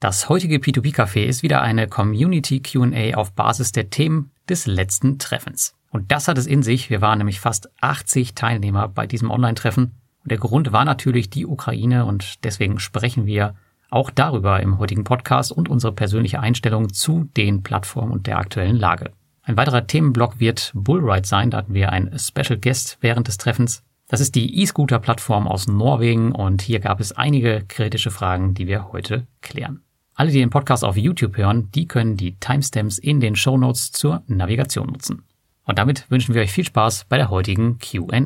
[0.00, 5.74] Das heutige P2P-Café ist wieder eine Community QA auf Basis der Themen des letzten Treffens.
[5.90, 6.88] Und das hat es in sich.
[6.88, 10.00] Wir waren nämlich fast 80 Teilnehmer bei diesem Online-Treffen.
[10.22, 13.56] Und der Grund war natürlich die Ukraine und deswegen sprechen wir
[13.90, 18.76] auch darüber im heutigen Podcast und unsere persönliche Einstellung zu den Plattformen und der aktuellen
[18.76, 19.12] Lage.
[19.42, 21.50] Ein weiterer Themenblock wird Bullride sein.
[21.50, 23.82] Da hatten wir einen Special Guest während des Treffens.
[24.08, 28.92] Das ist die E-Scooter-Plattform aus Norwegen und hier gab es einige kritische Fragen, die wir
[28.92, 29.82] heute klären.
[30.20, 33.90] Alle, die den Podcast auf YouTube hören, die können die Timestamps in den Show Notes
[33.90, 35.22] zur Navigation nutzen.
[35.64, 38.20] Und damit wünschen wir euch viel Spaß bei der heutigen QA.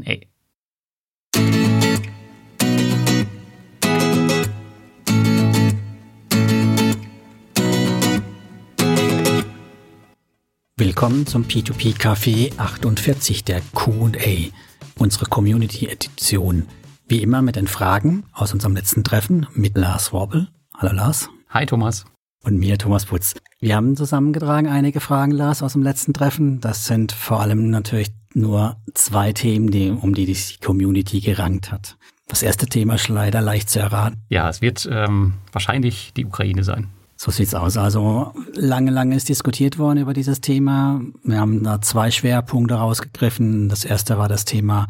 [10.76, 14.50] Willkommen zum P2P Café 48 der Q&A,
[14.98, 16.66] unsere Community Edition.
[17.06, 20.48] Wie immer mit den Fragen aus unserem letzten Treffen mit Lars Worbel.
[20.76, 21.28] Hallo Lars.
[21.54, 22.04] Hi Thomas.
[22.42, 23.34] Und mir Thomas Putz.
[23.60, 26.60] Wir haben zusammengetragen einige Fragen, Lars, aus dem letzten Treffen.
[26.60, 31.96] Das sind vor allem natürlich nur zwei Themen, die, um die die Community gerankt hat.
[32.26, 34.16] Das erste Thema ist leider leicht zu erraten.
[34.30, 36.88] Ja, es wird ähm, wahrscheinlich die Ukraine sein.
[37.16, 37.76] So sieht's aus.
[37.76, 41.02] Also lange, lange ist diskutiert worden über dieses Thema.
[41.22, 43.68] Wir haben da zwei Schwerpunkte rausgegriffen.
[43.68, 44.88] Das erste war das Thema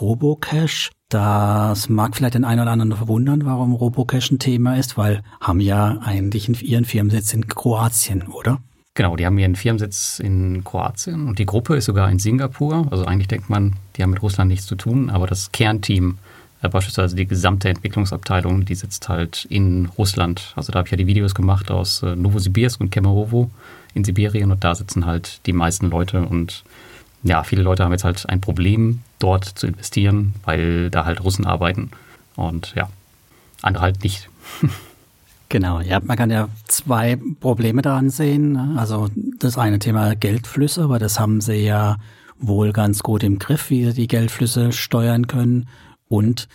[0.00, 0.92] Robocash.
[1.08, 5.60] Das mag vielleicht den einen oder anderen verwundern, warum Robocash ein Thema ist, weil haben
[5.60, 8.58] ja eigentlich ihren Firmensitz in Kroatien, oder?
[8.94, 12.88] Genau, die haben ihren Firmensitz in Kroatien und die Gruppe ist sogar in Singapur.
[12.90, 16.18] Also eigentlich denkt man, die haben mit Russland nichts zu tun, aber das Kernteam
[16.62, 20.54] äh, beispielsweise die gesamte Entwicklungsabteilung, die sitzt halt in Russland.
[20.56, 23.50] Also da habe ich ja die Videos gemacht aus äh, Novosibirsk und Kemerovo
[23.94, 26.64] in Sibirien und da sitzen halt die meisten Leute und
[27.22, 31.46] ja, viele Leute haben jetzt halt ein Problem, dort zu investieren, weil da halt Russen
[31.46, 31.90] arbeiten
[32.36, 32.88] und ja,
[33.62, 34.28] andere halt nicht.
[35.48, 38.52] Genau, ja, man kann ja zwei Probleme daran sehen.
[38.52, 38.74] Ne?
[38.76, 41.98] Also das eine Thema Geldflüsse, aber das haben sie ja
[42.38, 45.68] wohl ganz gut im Griff, wie sie die Geldflüsse steuern können.
[46.08, 46.48] Und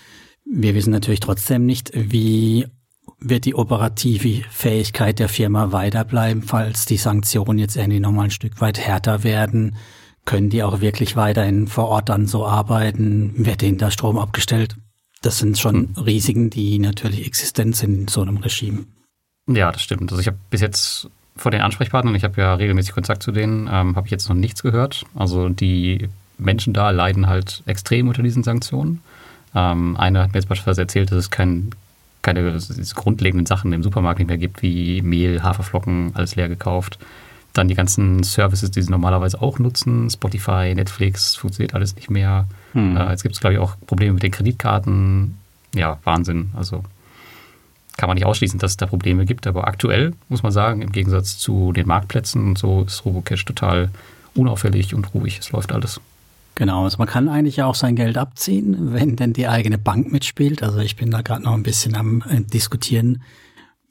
[0.46, 2.68] wir wissen natürlich trotzdem nicht, wie
[3.20, 8.60] wird die operative Fähigkeit der Firma weiterbleiben, falls die Sanktionen jetzt irgendwie nochmal ein Stück
[8.60, 9.76] weit härter werden.
[10.26, 13.34] Können die auch wirklich weiterhin vor Ort dann so arbeiten?
[13.36, 14.76] Wird denen der Strom abgestellt?
[15.22, 16.04] Das sind schon hm.
[16.04, 18.86] Risiken, die natürlich existent sind in so einem Regime.
[19.48, 20.12] Ja, das stimmt.
[20.12, 23.68] Also ich habe bis jetzt vor den Ansprechpartnern, ich habe ja regelmäßig Kontakt zu denen,
[23.72, 25.06] ähm, habe ich jetzt noch nichts gehört.
[25.16, 29.02] Also die Menschen da leiden halt extrem unter diesen Sanktionen.
[29.56, 31.72] Ähm, einer hat mir jetzt beispielsweise erzählt, dass es kein,
[32.22, 32.60] keine
[32.96, 37.00] grundlegenden Sachen im Supermarkt nicht mehr gibt, wie Mehl, Haferflocken, alles leer gekauft.
[37.54, 42.48] Dann die ganzen Services, die sie normalerweise auch nutzen, Spotify, Netflix, funktioniert alles nicht mehr.
[42.74, 42.96] Hm.
[42.96, 45.38] Äh, jetzt gibt es, glaube ich, auch Probleme mit den Kreditkarten.
[45.76, 46.52] Ja, Wahnsinn.
[46.56, 46.84] Also
[47.98, 50.92] kann man nicht ausschließen, dass es da Probleme gibt, aber aktuell muss man sagen, im
[50.92, 53.90] Gegensatz zu den Marktplätzen und so ist Robocash total
[54.34, 55.40] unauffällig und ruhig.
[55.40, 56.00] Es läuft alles.
[56.56, 60.12] Genau, also man kann eigentlich ja auch sein Geld abziehen, wenn denn die eigene Bank
[60.12, 60.64] mitspielt.
[60.64, 63.22] Also ich bin da gerade noch ein bisschen am äh, diskutieren,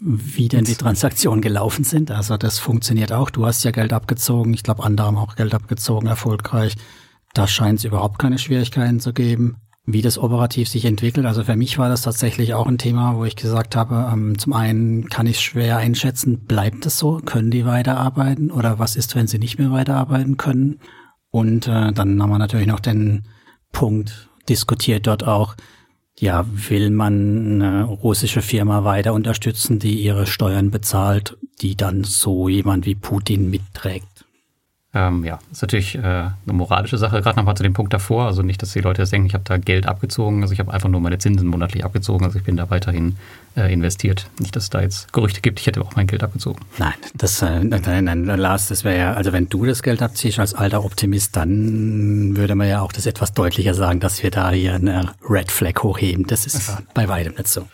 [0.02, 2.10] wie denn die Transaktionen gelaufen sind.
[2.10, 3.30] Also das funktioniert auch.
[3.30, 4.54] Du hast ja Geld abgezogen.
[4.54, 6.76] Ich glaube, andere haben auch Geld abgezogen, erfolgreich.
[7.34, 9.56] Da scheint es überhaupt keine Schwierigkeiten zu geben.
[9.86, 11.26] Wie das operativ sich entwickelt.
[11.26, 14.52] Also für mich war das tatsächlich auch ein Thema, wo ich gesagt habe, ähm, zum
[14.52, 17.20] einen kann ich schwer einschätzen, bleibt es so?
[17.24, 18.50] Können die weiterarbeiten?
[18.50, 20.80] Oder was ist, wenn sie nicht mehr weiterarbeiten können?
[21.30, 23.26] Und äh, dann haben wir natürlich noch den
[23.72, 25.56] Punkt diskutiert dort auch,
[26.20, 32.48] ja, will man eine russische Firma weiter unterstützen, die ihre Steuern bezahlt, die dann so
[32.48, 34.09] jemand wie Putin mitträgt?
[34.92, 38.26] Ähm, ja, ist natürlich äh, eine moralische Sache, gerade nochmal zu dem Punkt davor.
[38.26, 40.42] Also nicht, dass die Leute jetzt denken, ich habe da Geld abgezogen.
[40.42, 42.24] Also ich habe einfach nur meine Zinsen monatlich abgezogen.
[42.24, 43.16] Also ich bin da weiterhin
[43.56, 44.26] äh, investiert.
[44.40, 46.60] Nicht, dass es da jetzt Gerüchte gibt, ich hätte auch mein Geld abgezogen.
[46.78, 50.40] Nein, das, äh, nein, nein, Lars, das wäre ja, also wenn du das Geld abziehst
[50.40, 54.50] als alter Optimist, dann würde man ja auch das etwas deutlicher sagen, dass wir da
[54.50, 56.26] hier eine Red Flag hochheben.
[56.26, 57.66] Das ist bei weitem nicht so.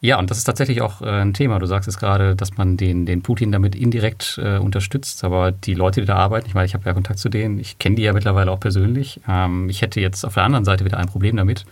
[0.00, 1.58] Ja, und das ist tatsächlich auch äh, ein Thema.
[1.58, 5.24] Du sagst es gerade, dass man den, den Putin damit indirekt äh, unterstützt.
[5.24, 7.78] Aber die Leute, die da arbeiten, ich meine, ich habe ja Kontakt zu denen, ich
[7.78, 9.20] kenne die ja mittlerweile auch persönlich.
[9.28, 11.64] Ähm, ich hätte jetzt auf der anderen Seite wieder ein Problem damit,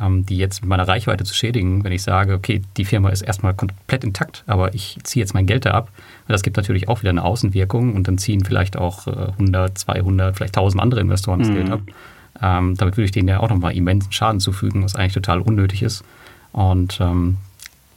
[0.00, 3.22] ähm, die jetzt mit meiner Reichweite zu schädigen, wenn ich sage, okay, die Firma ist
[3.22, 5.90] erstmal komplett intakt, aber ich ziehe jetzt mein Geld da ab.
[6.28, 10.36] Das gibt natürlich auch wieder eine Außenwirkung und dann ziehen vielleicht auch äh, 100, 200,
[10.36, 11.54] vielleicht 1000 andere Investoren das mhm.
[11.54, 11.80] Geld ab.
[12.40, 15.82] Ähm, damit würde ich denen ja auch nochmal immensen Schaden zufügen, was eigentlich total unnötig
[15.82, 16.04] ist.
[16.52, 17.38] Und ähm,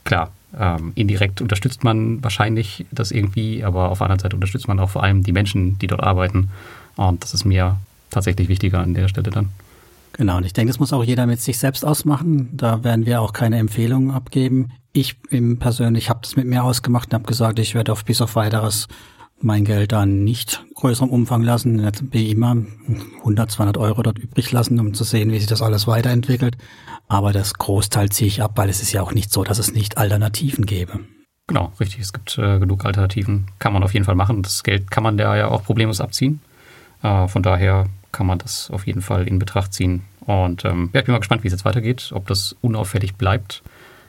[0.05, 4.79] klar, ähm, indirekt unterstützt man wahrscheinlich das irgendwie, aber auf der anderen Seite unterstützt man
[4.79, 6.49] auch vor allem die Menschen, die dort arbeiten.
[6.95, 7.75] Und das ist mir
[8.09, 9.49] tatsächlich wichtiger an der Stelle dann.
[10.13, 12.47] Genau, und ich denke, das muss auch jeder mit sich selbst ausmachen.
[12.53, 14.71] Da werden wir auch keine Empfehlungen abgeben.
[14.93, 15.17] Ich
[15.59, 18.87] persönlich habe das mit mir ausgemacht und habe gesagt, ich werde auf bis auf weiteres
[19.41, 22.55] mein Geld dann nicht größerem Umfang lassen, wie immer
[23.19, 26.55] 100, 200 Euro dort übrig lassen, um zu sehen, wie sich das alles weiterentwickelt.
[27.07, 29.73] Aber das Großteil ziehe ich ab, weil es ist ja auch nicht so, dass es
[29.73, 31.01] nicht Alternativen gäbe.
[31.47, 31.99] Genau, richtig.
[31.99, 33.47] Es gibt äh, genug Alternativen.
[33.59, 34.41] Kann man auf jeden Fall machen.
[34.41, 36.41] Das Geld kann man da ja auch problemlos abziehen.
[37.03, 40.03] Äh, von daher kann man das auf jeden Fall in Betracht ziehen.
[40.21, 43.61] Und ähm, ja, ich bin mal gespannt, wie es jetzt weitergeht, ob das unauffällig bleibt.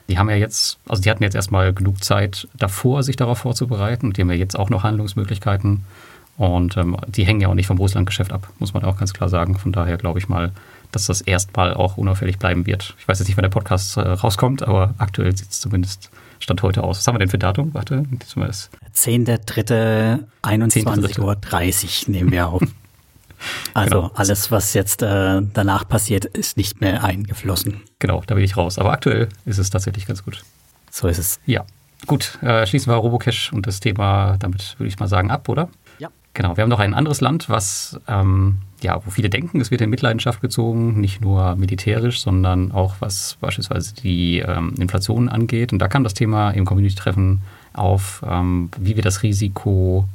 [0.09, 4.13] Die haben ja jetzt, also die hatten jetzt erstmal genug Zeit davor, sich darauf vorzubereiten.
[4.13, 5.83] Die haben ja jetzt auch noch Handlungsmöglichkeiten.
[6.37, 9.27] Und ähm, die hängen ja auch nicht vom Russland-Geschäft ab, muss man auch ganz klar
[9.27, 9.57] sagen.
[9.57, 10.51] Von daher glaube ich mal,
[10.91, 12.95] dass das erstmal auch unauffällig bleiben wird.
[12.99, 16.61] Ich weiß jetzt nicht, wann der Podcast äh, rauskommt, aber aktuell sieht es zumindest Stand
[16.61, 16.99] heute aus.
[16.99, 17.73] Was haben wir denn für Datum?
[17.73, 18.05] Warte,
[18.93, 22.63] 10.3.21 Uhr 30 nehmen wir auf.
[23.75, 24.11] Also genau.
[24.15, 27.81] alles, was jetzt äh, danach passiert, ist nicht mehr eingeflossen.
[27.99, 28.79] Genau, da bin ich raus.
[28.79, 30.43] Aber aktuell ist es tatsächlich ganz gut.
[30.89, 31.39] So ist es.
[31.45, 31.63] Ja.
[32.07, 35.69] Gut, äh, schließen wir Robocash und das Thema damit, würde ich mal sagen, ab, oder?
[35.99, 36.09] Ja.
[36.33, 39.81] Genau, wir haben noch ein anderes Land, was, ähm, ja, wo viele denken, es wird
[39.81, 45.73] in Mitleidenschaft gezogen, nicht nur militärisch, sondern auch was beispielsweise die ähm, Inflation angeht.
[45.73, 47.41] Und da kam das Thema im Community-Treffen
[47.73, 50.07] auf, ähm, wie wir das Risiko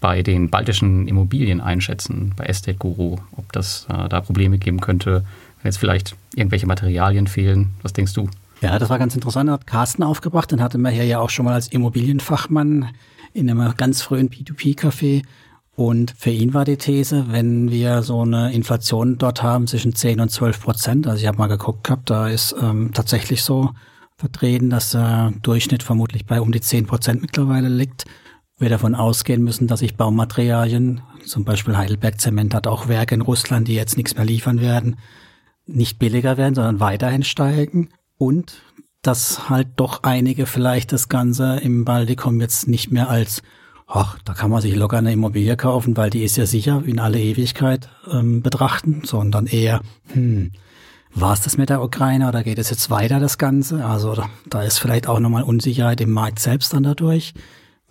[0.00, 5.24] bei den baltischen Immobilien einschätzen, bei Estate Guru, ob das äh, da Probleme geben könnte,
[5.62, 7.74] wenn jetzt vielleicht irgendwelche Materialien fehlen.
[7.82, 8.28] Was denkst du?
[8.62, 9.48] Ja, das war ganz interessant.
[9.48, 10.50] Da hat Carsten aufgebracht.
[10.52, 12.88] Den hatte man hier ja auch schon mal als Immobilienfachmann
[13.32, 15.22] in einem ganz frühen P2P-Café.
[15.80, 20.20] Und für ihn war die These, wenn wir so eine Inflation dort haben zwischen 10
[20.20, 23.70] und 12 Prozent, also ich habe mal geguckt gehabt, da ist ähm, tatsächlich so
[24.18, 28.04] vertreten, dass der Durchschnitt vermutlich bei um die 10 Prozent mittlerweile liegt.
[28.58, 33.22] Wir davon ausgehen müssen, dass sich Baumaterialien, zum Beispiel Heidelberg Zement hat auch Werke in
[33.22, 34.96] Russland, die jetzt nichts mehr liefern werden,
[35.64, 37.88] nicht billiger werden, sondern weiterhin steigen.
[38.18, 38.60] Und
[39.00, 43.40] dass halt doch einige vielleicht das Ganze im Baltikum jetzt nicht mehr als,
[43.92, 46.98] ach, da kann man sich locker eine Immobilie kaufen, weil die ist ja sicher in
[46.98, 49.80] alle Ewigkeit ähm, betrachten, sondern eher,
[50.12, 50.52] hm,
[51.12, 53.84] war es das mit der Ukraine oder geht es jetzt weiter, das Ganze?
[53.84, 57.34] Also da, ist vielleicht auch nochmal Unsicherheit im Markt selbst dann dadurch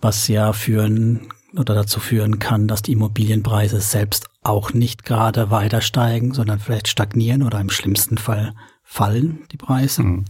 [0.00, 5.80] was ja führen oder dazu führen kann, dass die Immobilienpreise selbst auch nicht gerade weiter
[5.80, 10.02] steigen, sondern vielleicht stagnieren oder im schlimmsten Fall fallen die Preise.
[10.02, 10.24] Mhm.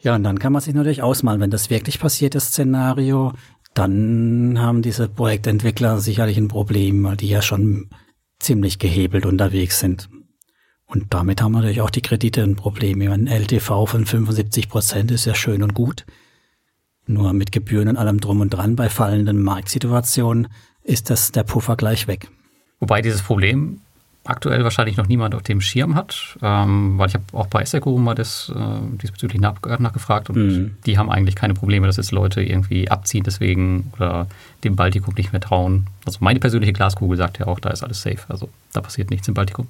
[0.00, 3.32] Ja, und dann kann man sich natürlich ausmalen, wenn das wirklich passiert, das Szenario,
[3.74, 7.88] dann haben diese Projektentwickler sicherlich ein Problem, weil die ja schon
[8.38, 10.08] ziemlich gehebelt unterwegs sind.
[10.86, 13.00] Und damit haben natürlich auch die Kredite ein Problem.
[13.00, 16.04] Ein LTV von 75 Prozent ist ja schön und gut.
[17.06, 20.48] Nur mit Gebühren und allem drum und dran bei fallenden Marktsituationen
[20.82, 22.28] ist das der Puffer gleich weg.
[22.78, 23.80] Wobei dieses Problem
[24.24, 27.98] aktuell wahrscheinlich noch niemand auf dem Schirm hat, ähm, weil ich habe auch bei Esseco
[27.98, 30.76] mal das äh, diesbezüglich nach, nachgefragt und mhm.
[30.86, 34.28] die haben eigentlich keine Probleme, dass jetzt Leute irgendwie abziehen deswegen oder
[34.62, 35.88] dem Baltikum nicht mehr trauen.
[36.04, 38.20] Also meine persönliche Glaskugel sagt ja auch, da ist alles safe.
[38.28, 39.66] Also da passiert nichts im Baltikum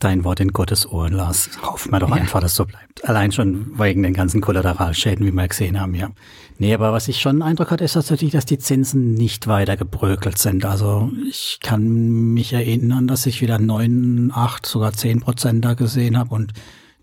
[0.00, 1.50] dein Wort in Gottes Ohren, Lars.
[1.62, 2.16] Hoffen wir doch ja.
[2.16, 3.08] einfach, dass so bleibt.
[3.08, 6.10] Allein schon wegen den ganzen Kollateralschäden, wie wir gesehen haben, ja.
[6.58, 9.76] Nee, aber was ich schon einen Eindruck hatte, ist tatsächlich, dass die Zinsen nicht weiter
[9.76, 10.64] gebrökelt sind.
[10.64, 16.18] Also ich kann mich erinnern, dass ich wieder neun, acht, sogar zehn Prozent da gesehen
[16.18, 16.52] habe und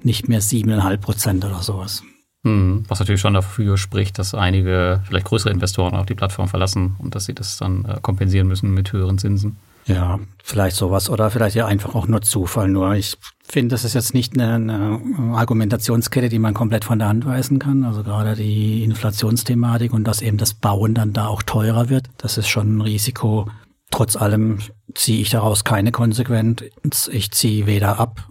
[0.04, 2.04] nicht mehr siebeneinhalb Prozent oder sowas.
[2.44, 6.96] Hm, was natürlich schon dafür spricht, dass einige vielleicht größere Investoren auch die Plattform verlassen
[7.00, 9.58] und dass sie das dann äh, kompensieren müssen mit höheren Zinsen.
[9.88, 12.68] Ja, vielleicht sowas oder vielleicht ja einfach auch nur Zufall.
[12.70, 17.08] Nur ich finde, das ist jetzt nicht eine, eine, Argumentationskette, die man komplett von der
[17.08, 17.84] Hand weisen kann.
[17.84, 22.38] Also gerade die Inflationsthematik und dass eben das Bauen dann da auch teurer wird, das
[22.38, 23.48] ist schon ein Risiko.
[23.92, 24.58] Trotz allem
[24.96, 26.64] ziehe ich daraus keine Konsequenz.
[27.12, 28.28] Ich ziehe weder ab,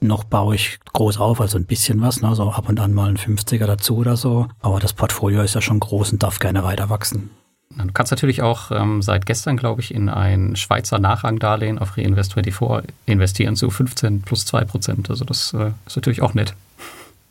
[0.00, 3.08] noch baue ich groß auf, also ein bisschen was, ne, so ab und an mal
[3.08, 4.46] ein 50er dazu oder so.
[4.60, 7.30] Aber das Portfolio ist ja schon groß und darf gerne weiter wachsen.
[7.78, 12.84] Du kannst natürlich auch ähm, seit gestern, glaube ich, in ein Schweizer Nachrangdarlehen auf Reinvest24
[13.06, 15.10] investieren zu 15 plus 2 Prozent.
[15.10, 16.54] Also das äh, ist natürlich auch nett.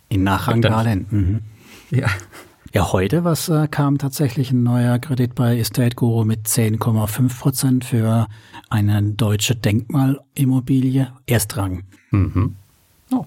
[0.10, 1.06] In Nachrangdarlehen?
[1.10, 1.42] Mhm.
[1.90, 2.08] Ja.
[2.74, 7.86] Ja, heute was äh, kam tatsächlich ein neuer Kredit bei Estate Guru mit 10,5 Prozent
[7.86, 8.28] für
[8.70, 11.84] eine deutsche Denkmalimmobilie Erstrang.
[12.12, 12.56] Mhm.
[13.12, 13.26] Oh.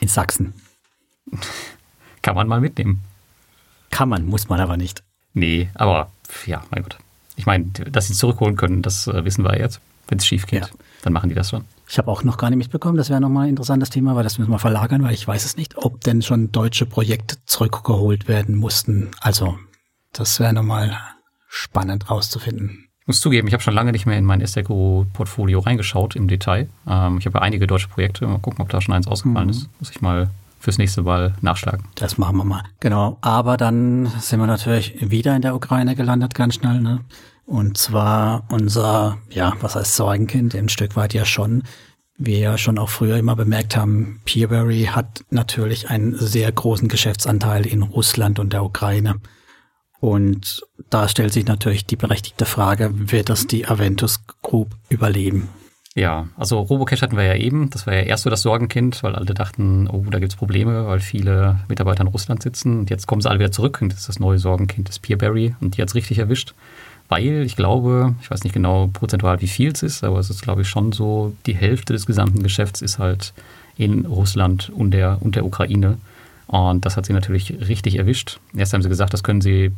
[0.00, 0.52] In Sachsen.
[2.22, 3.00] Kann man mal mitnehmen.
[3.90, 5.02] Kann man, muss man aber nicht.
[5.34, 6.10] Nee, aber
[6.46, 6.98] ja, mein Gott.
[7.36, 9.80] Ich meine, dass sie zurückholen können, das äh, wissen wir jetzt.
[10.08, 10.68] Wenn es schief geht, ja.
[11.02, 11.64] dann machen die das schon.
[11.88, 14.38] Ich habe auch noch gar nicht mitbekommen, das wäre nochmal ein interessantes Thema, weil das
[14.38, 18.56] müssen wir verlagern, weil ich weiß es nicht, ob denn schon deutsche Projekte zurückgeholt werden
[18.56, 19.10] mussten.
[19.20, 19.58] Also,
[20.12, 20.98] das wäre nochmal
[21.48, 22.88] spannend rauszufinden.
[23.00, 26.68] Ich muss zugeben, ich habe schon lange nicht mehr in mein Esteco-Portfolio reingeschaut im Detail.
[26.86, 28.26] Ähm, ich habe ja einige deutsche Projekte.
[28.26, 29.52] Mal gucken, ob da schon eins ausgefallen mhm.
[29.52, 29.68] ist.
[29.80, 30.30] Muss ich mal
[30.62, 31.84] fürs nächste Mal nachschlagen.
[31.96, 32.62] Das machen wir mal.
[32.78, 33.18] Genau.
[33.20, 36.80] Aber dann sind wir natürlich wieder in der Ukraine gelandet, ganz schnell.
[36.80, 37.00] Ne?
[37.46, 41.64] Und zwar unser, ja, was heißt Sorgenkind, ein Stück weit ja schon.
[42.16, 47.66] Wir ja schon auch früher immer bemerkt haben, Peerberry hat natürlich einen sehr großen Geschäftsanteil
[47.66, 49.16] in Russland und der Ukraine.
[49.98, 55.48] Und da stellt sich natürlich die berechtigte Frage, wird das die Aventus Group überleben?
[55.94, 57.68] Ja, also Robocash hatten wir ja eben.
[57.68, 61.00] Das war ja erst so das Sorgenkind, weil alle dachten, oh, da gibt's Probleme, weil
[61.00, 62.80] viele Mitarbeiter in Russland sitzen.
[62.80, 65.54] Und jetzt kommen sie alle wieder zurück und das ist das neue Sorgenkind, das Peerberry.
[65.60, 66.54] Und die hat's richtig erwischt,
[67.08, 70.40] weil ich glaube, ich weiß nicht genau prozentual, wie viel es ist, aber es ist,
[70.40, 73.34] glaube ich, schon so, die Hälfte des gesamten Geschäfts ist halt
[73.76, 75.98] in Russland und der, und der Ukraine.
[76.46, 78.38] Und das hat sie natürlich richtig erwischt.
[78.56, 79.72] Erst haben sie gesagt, das können sie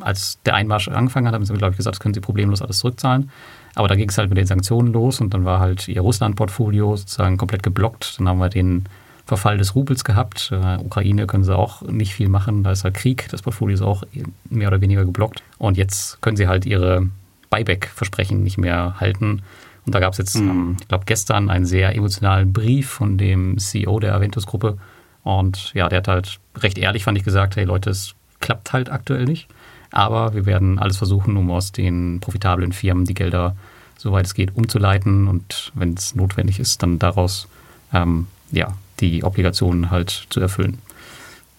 [0.00, 2.78] als der Einmarsch angefangen hat, haben sie, glaube ich, gesagt, das können sie problemlos alles
[2.78, 3.30] zurückzahlen.
[3.74, 6.96] Aber da ging es halt mit den Sanktionen los und dann war halt ihr Russland-Portfolio
[6.96, 8.18] sozusagen komplett geblockt.
[8.18, 8.84] Dann haben wir den
[9.24, 10.50] Verfall des Rubels gehabt.
[10.52, 13.28] Äh, Ukraine können sie auch nicht viel machen, da ist halt Krieg.
[13.30, 14.02] Das Portfolio ist auch
[14.50, 15.42] mehr oder weniger geblockt.
[15.58, 17.08] Und jetzt können sie halt ihre
[17.50, 19.42] Buyback-Versprechen nicht mehr halten.
[19.84, 20.76] Und da gab es jetzt, mhm.
[20.80, 24.78] ich glaube, gestern einen sehr emotionalen Brief von dem CEO der Aventus-Gruppe.
[25.24, 28.90] Und ja, der hat halt recht ehrlich, fand ich, gesagt, hey Leute, es klappt halt
[28.90, 29.48] aktuell nicht.
[29.92, 33.54] Aber wir werden alles versuchen, um aus den profitablen Firmen die Gelder,
[33.98, 37.46] soweit es geht, umzuleiten und wenn es notwendig ist, dann daraus
[37.92, 40.78] ähm, ja, die Obligationen halt zu erfüllen.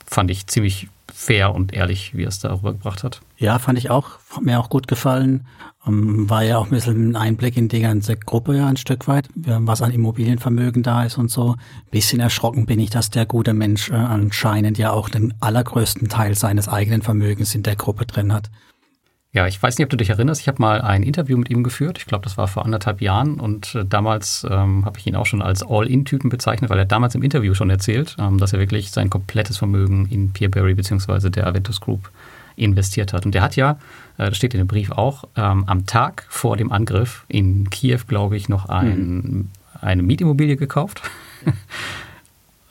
[0.06, 3.22] Fand ich ziemlich fair und ehrlich, wie er es darüber gebracht hat.
[3.38, 4.20] Ja, fand ich auch.
[4.32, 5.46] Hat mir auch gut gefallen.
[5.86, 9.06] Um, war ja auch ein bisschen ein Einblick in die ganze Gruppe ja ein Stück
[9.10, 11.58] weit, was an Immobilienvermögen da ist und so.
[11.92, 16.36] bisschen erschrocken bin ich, dass der gute Mensch äh, anscheinend ja auch den allergrößten Teil
[16.36, 18.50] seines eigenen Vermögens in der Gruppe drin hat.
[19.34, 20.42] Ja, ich weiß nicht, ob du dich erinnerst.
[20.42, 21.98] Ich habe mal ein Interview mit ihm geführt.
[21.98, 23.40] Ich glaube, das war vor anderthalb Jahren.
[23.40, 27.16] Und äh, damals ähm, habe ich ihn auch schon als All-In-Typen bezeichnet, weil er damals
[27.16, 31.32] im Interview schon erzählt, ähm, dass er wirklich sein komplettes Vermögen in Peerberry bzw.
[31.32, 32.12] der Aventus Group
[32.56, 33.26] investiert hat.
[33.26, 33.72] Und der hat ja,
[34.20, 38.02] äh, das steht in dem Brief auch, ähm, am Tag vor dem Angriff in Kiew,
[38.08, 39.50] glaube ich, noch ein, mhm.
[39.82, 41.02] eine Mietimmobilie gekauft.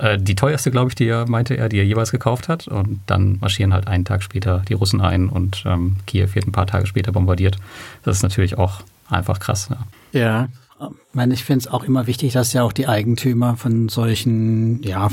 [0.03, 2.67] Äh, die teuerste, glaube ich, die er meinte er, die er jeweils gekauft hat.
[2.67, 6.53] Und dann marschieren halt einen Tag später die Russen ein und ähm, Kiew wird ein
[6.53, 7.57] paar Tage später bombardiert.
[8.03, 9.69] Das ist natürlich auch einfach krass.
[10.13, 10.49] Ja, ja
[10.81, 14.83] ich, meine, ich finde es auch immer wichtig, dass ja auch die Eigentümer von solchen
[14.83, 15.09] ja,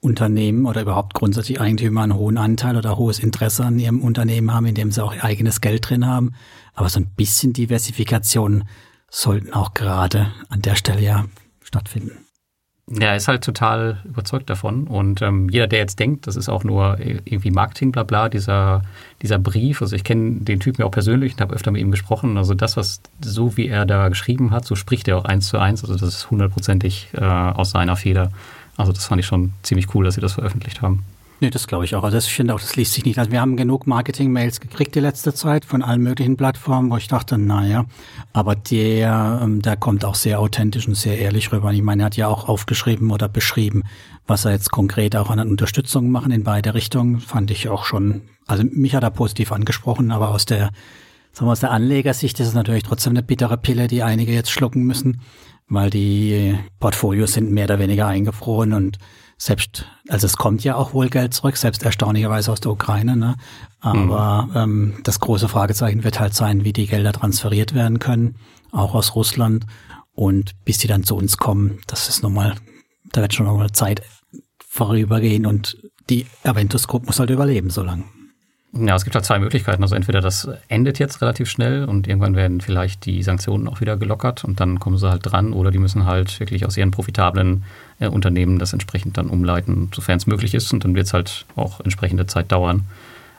[0.00, 4.64] Unternehmen oder überhaupt grundsätzlich Eigentümer einen hohen Anteil oder hohes Interesse an ihrem Unternehmen haben,
[4.64, 6.32] indem sie auch ihr eigenes Geld drin haben.
[6.72, 8.64] Aber so ein bisschen Diversifikation
[9.10, 11.26] sollten auch gerade an der Stelle ja
[11.62, 12.21] stattfinden.
[12.90, 14.86] Ja, er ist halt total überzeugt davon.
[14.88, 18.82] Und ähm, jeder, der jetzt denkt, das ist auch nur irgendwie Marketing, bla bla, dieser,
[19.22, 21.92] dieser Brief, also ich kenne den Typen ja auch persönlich und habe öfter mit ihm
[21.92, 22.36] gesprochen.
[22.36, 25.58] Also das, was so wie er da geschrieben hat, so spricht er auch eins zu
[25.58, 25.82] eins.
[25.82, 28.30] Also das ist hundertprozentig äh, aus seiner Feder.
[28.76, 31.04] Also das fand ich schon ziemlich cool, dass sie das veröffentlicht haben.
[31.42, 32.04] Nee, das glaube ich auch.
[32.04, 33.18] Also das, ich finde auch, das liest sich nicht.
[33.18, 37.08] Also wir haben genug Marketing-Mails gekriegt die letzte Zeit von allen möglichen Plattformen, wo ich
[37.08, 37.84] dachte, naja,
[38.32, 41.72] aber der, ähm, der kommt auch sehr authentisch und sehr ehrlich rüber.
[41.72, 43.82] Ich meine, er hat ja auch aufgeschrieben oder beschrieben,
[44.24, 48.22] was er jetzt konkret auch an Unterstützung machen in beide Richtungen, fand ich auch schon,
[48.46, 50.70] also mich hat er positiv angesprochen, aber aus der,
[51.32, 54.52] sagen wir aus der Anlegersicht ist es natürlich trotzdem eine bittere Pille, die einige jetzt
[54.52, 55.22] schlucken müssen,
[55.68, 58.98] weil die Portfolios sind mehr oder weniger eingefroren und
[59.38, 63.36] selbst, also es kommt ja auch wohl Geld zurück, selbst erstaunlicherweise aus der Ukraine, ne?
[63.80, 64.56] Aber mhm.
[64.56, 68.36] ähm, das große Fragezeichen wird halt sein, wie die Gelder transferiert werden können,
[68.70, 69.66] auch aus Russland.
[70.14, 72.54] Und bis die dann zu uns kommen, das ist nochmal,
[73.12, 74.02] da wird schon nochmal Zeit
[74.58, 75.78] vorübergehen und
[76.10, 78.04] die Aventus Group muss halt überleben so lange.
[78.74, 79.82] Ja, es gibt halt zwei Möglichkeiten.
[79.82, 83.98] Also entweder das endet jetzt relativ schnell und irgendwann werden vielleicht die Sanktionen auch wieder
[83.98, 87.64] gelockert und dann kommen sie halt dran oder die müssen halt wirklich aus ihren profitablen
[88.00, 91.44] äh, Unternehmen das entsprechend dann umleiten, sofern es möglich ist und dann wird es halt
[91.54, 92.84] auch entsprechende Zeit dauern.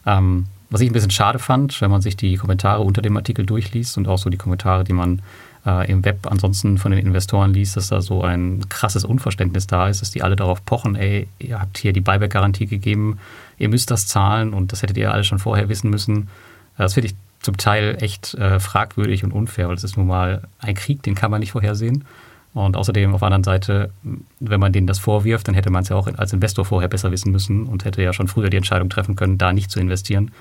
[0.06, 3.46] Ähm, was ich ein bisschen schade fand, wenn man sich die Kommentare unter dem Artikel
[3.46, 5.22] durchliest und auch so die Kommentare, die man
[5.66, 9.88] äh, im Web ansonsten von den Investoren liest, dass da so ein krasses Unverständnis da
[9.88, 13.20] ist, dass die alle darauf pochen, ey, ihr habt hier die Buyback-Garantie gegeben,
[13.58, 16.30] ihr müsst das zahlen und das hättet ihr alle schon vorher wissen müssen.
[16.78, 20.44] Das finde ich zum Teil echt äh, fragwürdig und unfair, weil es ist nun mal
[20.60, 22.06] ein Krieg, den kann man nicht vorhersehen.
[22.54, 23.92] Und außerdem auf der anderen Seite,
[24.40, 27.12] wenn man denen das vorwirft, dann hätte man es ja auch als Investor vorher besser
[27.12, 30.32] wissen müssen und hätte ja schon früher die Entscheidung treffen können, da nicht zu investieren.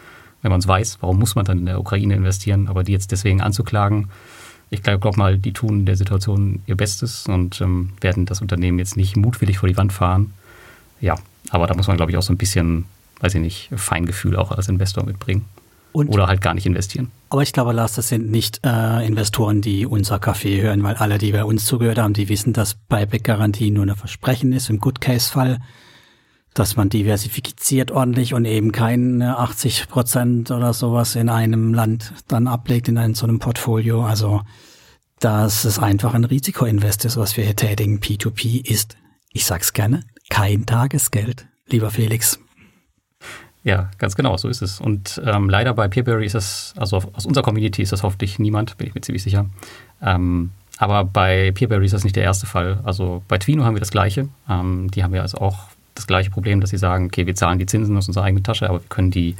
[0.43, 2.69] Wenn man es weiß, warum muss man dann in der Ukraine investieren?
[2.69, 4.11] Aber die jetzt deswegen anzuklagen,
[4.73, 8.79] ich glaube glaub mal, die tun der Situation ihr Bestes und ähm, werden das Unternehmen
[8.79, 10.33] jetzt nicht mutwillig vor die Wand fahren.
[11.01, 11.17] Ja,
[11.51, 12.87] aber da muss man, glaube ich, auch so ein bisschen,
[13.21, 15.45] weiß ich nicht, Feingefühl auch als Investor mitbringen.
[15.93, 17.11] Und, oder halt gar nicht investieren.
[17.29, 21.19] Aber ich glaube, Lars, das sind nicht äh, Investoren, die unser Café hören, weil alle,
[21.19, 25.61] die bei uns zugehört haben, die wissen, dass Buyback-Garantie nur ein Versprechen ist, im Good-Case-Fall,
[26.55, 32.47] dass man diversifiziert ordentlich und eben keine 80 Prozent oder sowas in einem Land dann
[32.47, 34.05] ablegt in einem, so einem Portfolio.
[34.05, 34.43] Also,
[35.19, 38.01] dass es einfach ein Risikoinvest ist, was wir hier tätigen.
[38.01, 38.97] P2P ist,
[39.31, 42.39] ich sag's gerne, kein Tagesgeld, lieber Felix.
[43.65, 44.81] Ja, ganz genau, so ist es.
[44.81, 48.77] Und ähm, leider bei Peerberry ist das, also aus unserer Community ist das hoffentlich niemand,
[48.77, 49.47] bin ich mir ziemlich sicher.
[50.03, 52.81] Ähm, aber bei Peerberry ist das nicht der erste Fall.
[52.83, 54.29] Also bei Twino haben wir das Gleiche.
[54.51, 57.59] Ähm, die haben ja also auch das gleiche Problem, dass sie sagen, okay, wir zahlen
[57.59, 59.37] die Zinsen aus unserer eigenen Tasche, aber wir können die,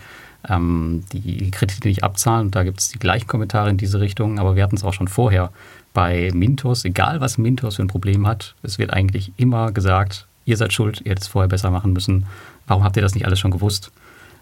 [0.49, 2.47] ähm, die Kredite nicht abzahlen.
[2.47, 4.93] Und da gibt es die gleichen Kommentare in diese Richtung, aber wir hatten es auch
[4.93, 5.51] schon vorher.
[5.95, 10.57] Bei Mintos, egal was Mintos für ein Problem hat, es wird eigentlich immer gesagt, ihr
[10.57, 12.27] seid schuld, ihr hättet es vorher besser machen müssen.
[12.67, 13.91] Warum habt ihr das nicht alles schon gewusst?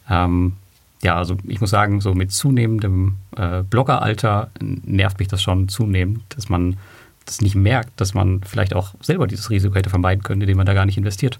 [0.08, 0.54] Ähm,
[1.02, 6.22] ja, also ich muss sagen, so mit zunehmendem äh, Bloggeralter nervt mich das schon zunehmend,
[6.30, 6.76] dass man
[7.24, 10.66] das nicht merkt, dass man vielleicht auch selber dieses Risiko hätte vermeiden können, indem man
[10.66, 11.38] da gar nicht investiert.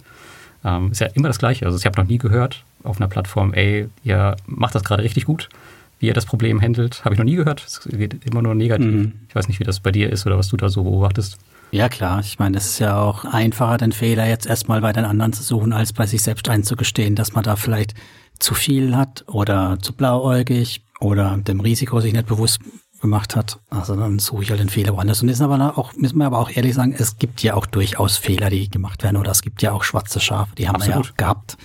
[0.64, 1.66] Ähm, ist ja immer das Gleiche.
[1.66, 5.24] Also ich habe noch nie gehört auf einer Plattform, ey, ihr macht das gerade richtig
[5.24, 5.48] gut,
[5.98, 7.04] wie ihr das Problem handelt.
[7.04, 7.64] Habe ich noch nie gehört.
[7.66, 8.86] Es geht immer nur negativ.
[8.86, 9.12] Mhm.
[9.28, 11.38] Ich weiß nicht, wie das bei dir ist oder was du da so beobachtest.
[11.72, 12.20] Ja, klar.
[12.20, 15.42] Ich meine, es ist ja auch einfacher, den Fehler jetzt erstmal bei den anderen zu
[15.42, 17.94] suchen, als bei sich selbst einzugestehen, dass man da vielleicht
[18.38, 22.60] zu viel hat oder zu blauäugig oder dem Risiko sich nicht bewusst
[23.00, 23.58] gemacht hat.
[23.70, 25.22] Also dann suche ich halt den Fehler woanders.
[25.22, 28.16] Und ist aber auch, müssen wir aber auch ehrlich sagen, es gibt ja auch durchaus
[28.16, 31.06] Fehler, die gemacht werden oder es gibt ja auch schwarze Schafe, die haben Absolut.
[31.06, 31.56] wir ja gehabt.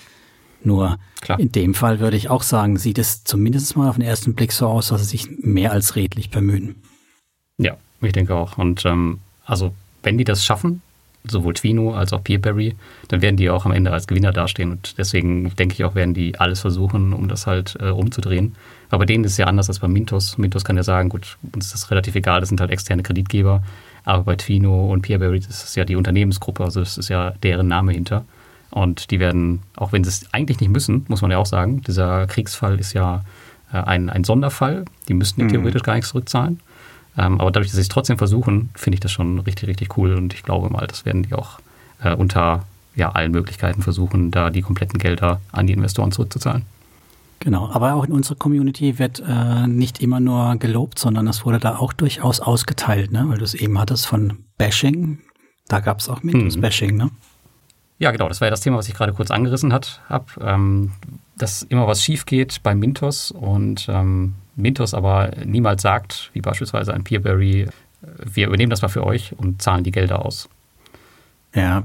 [0.63, 1.39] Nur Klar.
[1.39, 4.51] in dem Fall würde ich auch sagen, sieht es zumindest mal auf den ersten Blick
[4.51, 6.75] so aus, dass sie sich mehr als redlich bemühen.
[7.57, 8.57] Ja, ich denke auch.
[8.57, 10.81] Und ähm, also wenn die das schaffen,
[11.27, 12.75] sowohl Twino als auch Peerberry,
[13.07, 14.71] dann werden die auch am Ende als Gewinner dastehen.
[14.71, 18.55] Und deswegen denke ich auch, werden die alles versuchen, um das halt äh, umzudrehen.
[18.89, 20.37] Aber bei denen ist es ja anders als bei Mintos.
[20.37, 23.63] Mintos kann ja sagen, gut, uns ist das relativ egal, das sind halt externe Kreditgeber.
[24.03, 27.91] Aber bei Twino und Peerberry, ist ja die Unternehmensgruppe, also das ist ja deren Name
[27.91, 28.25] hinter.
[28.69, 31.81] Und die werden, auch wenn sie es eigentlich nicht müssen, muss man ja auch sagen,
[31.81, 33.23] dieser Kriegsfall ist ja
[33.71, 34.85] äh, ein, ein Sonderfall.
[35.07, 35.49] Die müssten mhm.
[35.49, 36.59] theoretisch gar nichts zurückzahlen.
[37.17, 40.15] Ähm, aber dadurch, dass sie es trotzdem versuchen, finde ich das schon richtig, richtig cool.
[40.15, 41.59] Und ich glaube mal, das werden die auch
[42.03, 46.63] äh, unter ja, allen Möglichkeiten versuchen, da die kompletten Gelder an die Investoren zurückzuzahlen.
[47.45, 51.59] Genau, aber auch in unserer Community wird äh, nicht immer nur gelobt, sondern es wurde
[51.59, 53.23] da auch durchaus ausgeteilt, ne?
[53.27, 55.19] weil du es eben hattest von Bashing.
[55.67, 56.97] Da gab es auch Mintos-Bashing, mhm.
[56.97, 57.11] ne?
[57.99, 60.93] Ja, genau, das war ja das Thema, was ich gerade kurz angerissen habe, ähm,
[61.37, 66.95] dass immer was schief geht bei Mintos und ähm, Mintos aber niemals sagt, wie beispielsweise
[66.95, 67.67] ein Peerberry,
[68.01, 70.49] wir übernehmen das mal für euch und zahlen die Gelder aus.
[71.53, 71.83] Ja,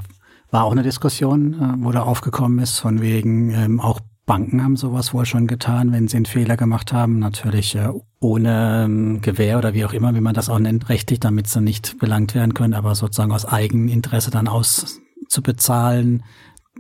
[0.51, 4.77] war auch eine Diskussion, äh, wo da aufgekommen ist, von wegen, ähm, auch Banken haben
[4.77, 7.19] sowas wohl schon getan, wenn sie einen Fehler gemacht haben.
[7.19, 7.89] Natürlich äh,
[8.21, 11.61] ohne ähm, Gewähr oder wie auch immer, wie man das auch nennt, rechtlich, damit sie
[11.61, 16.23] nicht belangt werden können, aber sozusagen aus Eigeninteresse dann auszubezahlen,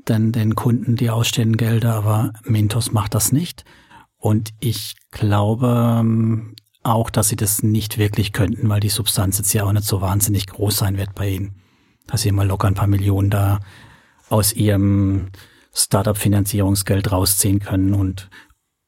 [0.07, 1.95] denn den Kunden die ausstehenden Gelder.
[1.95, 3.65] Aber Mintos macht das nicht.
[4.17, 9.53] Und ich glaube ähm, auch, dass sie das nicht wirklich könnten, weil die Substanz jetzt
[9.55, 11.57] ja auch nicht so wahnsinnig groß sein wird bei ihnen.
[12.07, 13.59] Dass sie mal locker ein paar Millionen da
[14.29, 15.33] aus ihrem
[15.73, 18.29] Startup-Finanzierungsgeld rausziehen können und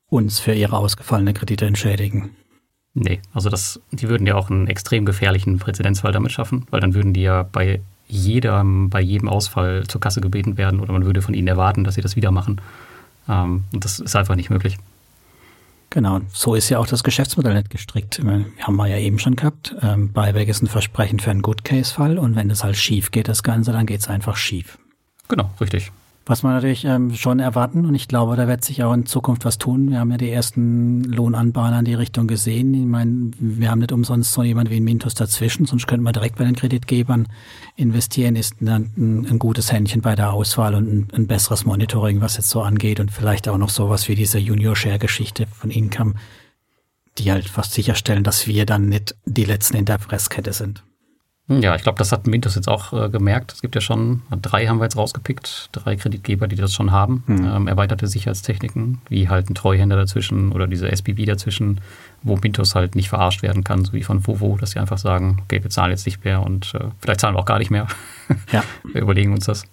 [0.08, 2.30] uns für ihre ausgefallene Kredite entschädigen.
[2.94, 6.94] Nee, also das, die würden ja auch einen extrem gefährlichen Präzedenzfall damit schaffen, weil dann
[6.94, 11.22] würden die ja bei jedem, bei jedem Ausfall zur Kasse gebeten werden oder man würde
[11.22, 12.60] von ihnen erwarten, dass sie das wieder machen.
[13.28, 14.76] Ähm, und das ist einfach nicht möglich.
[15.88, 18.18] Genau, so ist ja auch das Geschäftsmodell nicht gestrickt.
[18.18, 19.74] Haben wir ja eben schon gehabt.
[19.82, 23.42] Ähm, Buyback ist ein Versprechen für einen Good-Case-Fall und wenn es halt schief geht, das
[23.42, 24.78] Ganze, dann geht es einfach schief.
[25.28, 25.92] Genau, richtig.
[26.24, 29.44] Was man natürlich ähm, schon erwarten und ich glaube, da wird sich auch in Zukunft
[29.44, 29.90] was tun.
[29.90, 32.72] Wir haben ja die ersten Lohnanbahner in die Richtung gesehen.
[32.74, 36.12] Ich meine, wir haben nicht umsonst so jemand wie ein Mintos dazwischen, sonst könnte man
[36.12, 37.26] direkt bei den Kreditgebern
[37.74, 42.20] investieren, ist ein, ein, ein gutes Händchen bei der Auswahl und ein, ein, besseres Monitoring,
[42.20, 46.14] was jetzt so angeht und vielleicht auch noch sowas wie diese Junior-Share-Geschichte von Income,
[47.18, 50.84] die halt fast sicherstellen, dass wir dann nicht die Letzten in der Presskette sind.
[51.48, 53.52] Ja, ich glaube, das hat Mintos jetzt auch äh, gemerkt.
[53.52, 57.24] Es gibt ja schon, drei haben wir jetzt rausgepickt, drei Kreditgeber, die das schon haben.
[57.26, 57.44] Mhm.
[57.44, 61.80] Ähm, erweiterte Sicherheitstechniken, wie halt ein Treuhänder dazwischen oder diese SPV dazwischen,
[62.22, 65.42] wo Mintos halt nicht verarscht werden kann, so wie von Vovo, dass sie einfach sagen,
[65.42, 67.88] okay, wir zahlen jetzt nicht mehr und äh, vielleicht zahlen wir auch gar nicht mehr.
[68.52, 68.62] Ja.
[68.92, 69.64] wir überlegen uns das.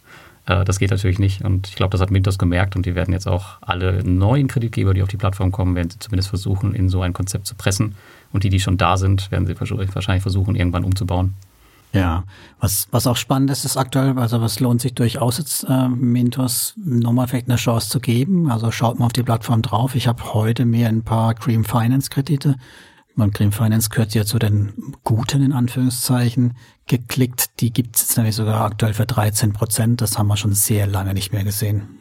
[0.47, 3.13] Äh, das geht natürlich nicht und ich glaube, das hat Mintos gemerkt und die werden
[3.13, 6.89] jetzt auch alle neuen Kreditgeber, die auf die Plattform kommen, werden sie zumindest versuchen, in
[6.89, 7.95] so ein Konzept zu pressen.
[8.32, 11.36] Und die, die schon da sind, werden sie wahrscheinlich versuchen, irgendwann umzubauen.
[11.91, 12.23] Ja,
[12.60, 16.75] was, was auch spannend ist, ist aktuell, also was lohnt sich durchaus jetzt äh, Mintos
[16.78, 18.52] nochmal vielleicht eine Chance zu geben.
[18.52, 19.95] Also schaut mal auf die Plattform drauf.
[19.95, 22.58] Ich habe heute mir ein paar Cream Finance Kredite,
[23.19, 26.56] man Cream Finance gehört ja zu den guten in Anführungszeichen,
[26.88, 27.60] geklickt.
[27.60, 29.99] Die gibt es jetzt nämlich sogar aktuell für 13 Prozent.
[29.99, 31.99] Das haben wir schon sehr lange nicht mehr gesehen.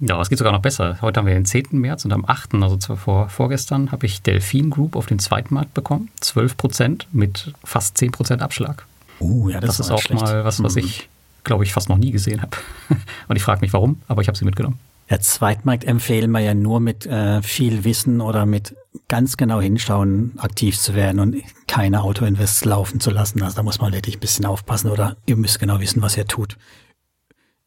[0.00, 0.98] Ja, es geht sogar noch besser.
[1.00, 1.68] Heute haben wir den 10.
[1.72, 5.54] März und am 8., also zwar vor, vorgestern, habe ich Delphin Group auf den zweiten
[5.54, 6.10] Markt bekommen.
[6.20, 8.84] 12 Prozent mit fast 10 Prozent Abschlag.
[9.20, 10.22] Uh, ja, das, das ist auch schlecht.
[10.22, 10.82] mal was, was mhm.
[10.82, 11.08] ich,
[11.44, 12.56] glaube ich, fast noch nie gesehen habe.
[13.28, 14.78] Und ich frage mich warum, aber ich habe sie mitgenommen.
[15.10, 18.76] Ja, Zweitmarkt empfehlen wir ja nur mit äh, viel Wissen oder mit
[19.08, 23.42] ganz genau hinschauen, aktiv zu werden und keine Autoinvests laufen zu lassen.
[23.42, 26.26] Also da muss man wirklich ein bisschen aufpassen oder ihr müsst genau wissen, was ihr
[26.26, 26.58] tut.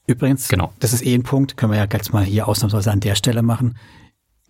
[0.06, 0.72] Übrigens, genau.
[0.80, 3.42] das ist eh ein Punkt, können wir ja jetzt mal hier ausnahmsweise an der Stelle
[3.42, 3.76] machen.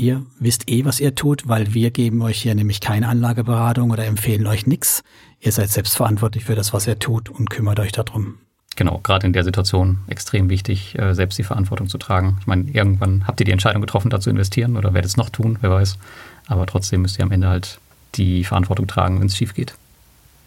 [0.01, 4.07] Ihr wisst eh, was ihr tut, weil wir geben euch hier nämlich keine Anlageberatung oder
[4.07, 5.03] empfehlen euch nichts.
[5.39, 8.39] Ihr seid selbstverantwortlich für das, was ihr tut und kümmert euch darum.
[8.75, 12.37] Genau, gerade in der Situation extrem wichtig, äh, selbst die Verantwortung zu tragen.
[12.39, 15.29] Ich meine, irgendwann habt ihr die Entscheidung getroffen, da zu investieren oder werdet es noch
[15.29, 15.99] tun, wer weiß.
[16.47, 17.79] Aber trotzdem müsst ihr am Ende halt
[18.15, 19.75] die Verantwortung tragen, wenn es schief geht.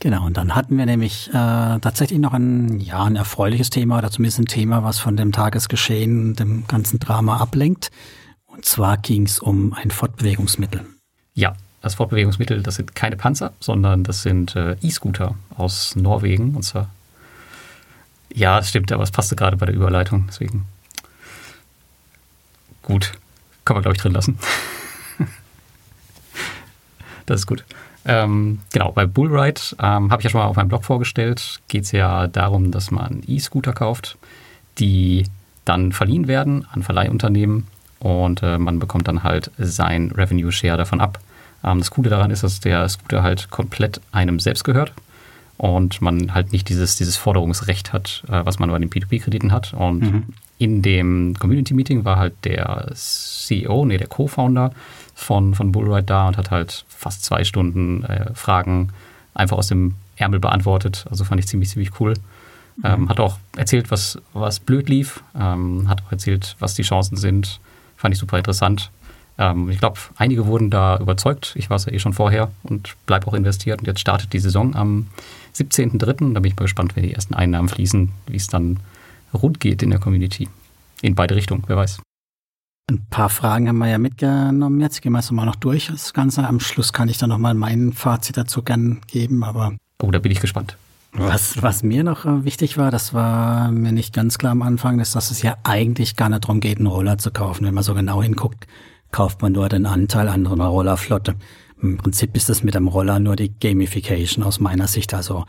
[0.00, 4.10] Genau, und dann hatten wir nämlich äh, tatsächlich noch ein, ja, ein erfreuliches Thema oder
[4.10, 7.92] zumindest ein Thema, was von dem Tagesgeschehen, dem ganzen Drama ablenkt.
[8.54, 10.86] Und zwar ging es um ein Fortbewegungsmittel.
[11.34, 16.54] Ja, das Fortbewegungsmittel, das sind keine Panzer, sondern das sind äh, E-Scooter aus Norwegen.
[16.54, 16.88] Und zwar,
[18.32, 20.66] ja, das stimmt, aber es passte gerade bei der Überleitung, deswegen.
[22.82, 23.12] Gut,
[23.64, 24.38] kann man, glaube ich, drin lassen.
[27.26, 27.64] das ist gut.
[28.06, 31.84] Ähm, genau, bei Bullride ähm, habe ich ja schon mal auf meinem Blog vorgestellt, geht
[31.84, 34.16] es ja darum, dass man E-Scooter kauft,
[34.78, 35.24] die
[35.64, 37.66] dann verliehen werden an Verleihunternehmen
[38.04, 41.20] und äh, man bekommt dann halt sein Revenue Share davon ab.
[41.64, 44.92] Ähm, das Coole daran ist, dass der Scooter halt komplett einem selbst gehört
[45.56, 49.72] und man halt nicht dieses, dieses Forderungsrecht hat, äh, was man bei den P2P-Krediten hat.
[49.72, 50.22] Und mhm.
[50.58, 54.72] in dem Community-Meeting war halt der CEO, nee, der Co-Founder
[55.14, 58.90] von, von Bullride da und hat halt fast zwei Stunden äh, Fragen
[59.32, 61.06] einfach aus dem Ärmel beantwortet.
[61.08, 62.12] Also fand ich ziemlich, ziemlich cool.
[62.76, 62.84] Mhm.
[62.84, 67.16] Ähm, hat auch erzählt, was, was blöd lief, ähm, hat auch erzählt, was die Chancen
[67.16, 67.60] sind.
[68.04, 68.90] Fand ich super interessant.
[69.38, 71.54] Ähm, ich glaube, einige wurden da überzeugt.
[71.56, 73.80] Ich war es ja eh schon vorher und bleibe auch investiert.
[73.80, 75.06] Und jetzt startet die Saison am
[75.54, 76.34] 17.03.
[76.34, 78.80] Da bin ich mal gespannt, wenn die ersten Einnahmen fließen, wie es dann
[79.32, 80.50] rund geht in der Community.
[81.00, 82.02] In beide Richtungen, wer weiß.
[82.90, 85.00] Ein paar Fragen haben wir ja mitgenommen jetzt.
[85.00, 86.46] Gehen wir es mal noch durch, das Ganze.
[86.46, 89.72] Am Schluss kann ich dann nochmal mein Fazit dazu gern geben, aber.
[90.02, 90.76] Oh, da bin ich gespannt.
[91.14, 94.98] Was, was mir noch äh, wichtig war, das war mir nicht ganz klar am Anfang,
[94.98, 97.66] ist, dass es ja eigentlich gar nicht darum geht, einen Roller zu kaufen.
[97.66, 98.66] Wenn man so genau hinguckt,
[99.12, 101.36] kauft man nur den Anteil an einer Rollerflotte.
[101.80, 105.14] Im Prinzip ist das mit dem Roller nur die Gamification aus meiner Sicht.
[105.14, 105.44] Also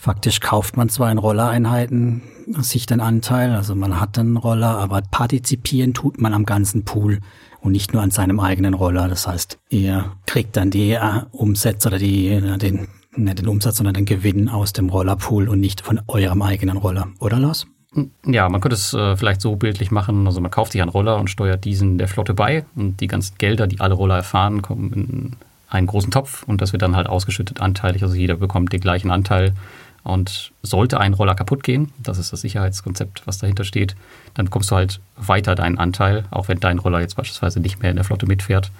[0.00, 5.02] Faktisch kauft man zwar in Rollereinheiten sich den Anteil, also man hat einen Roller, aber
[5.02, 7.20] partizipieren tut man am ganzen Pool
[7.60, 9.08] und nicht nur an seinem eigenen Roller.
[9.08, 13.76] Das heißt, ihr kriegt dann die äh, Umsätze oder die, äh, den, nicht den Umsatz,
[13.76, 17.08] sondern den Gewinn aus dem Rollerpool und nicht von eurem eigenen Roller.
[17.18, 17.66] Oder Lars?
[18.24, 20.26] Ja, man könnte es äh, vielleicht so bildlich machen.
[20.26, 23.36] Also man kauft sich einen Roller und steuert diesen der Flotte bei und die ganzen
[23.38, 25.36] Gelder, die alle Roller erfahren, kommen in
[25.68, 28.02] einen großen Topf und das wird dann halt ausgeschüttet anteilig.
[28.02, 29.54] Also jeder bekommt den gleichen Anteil
[30.02, 33.96] und sollte ein Roller kaputt gehen, das ist das Sicherheitskonzept, was dahinter steht,
[34.34, 37.90] dann bekommst du halt weiter deinen Anteil, auch wenn dein Roller jetzt beispielsweise nicht mehr
[37.90, 38.70] in der Flotte mitfährt.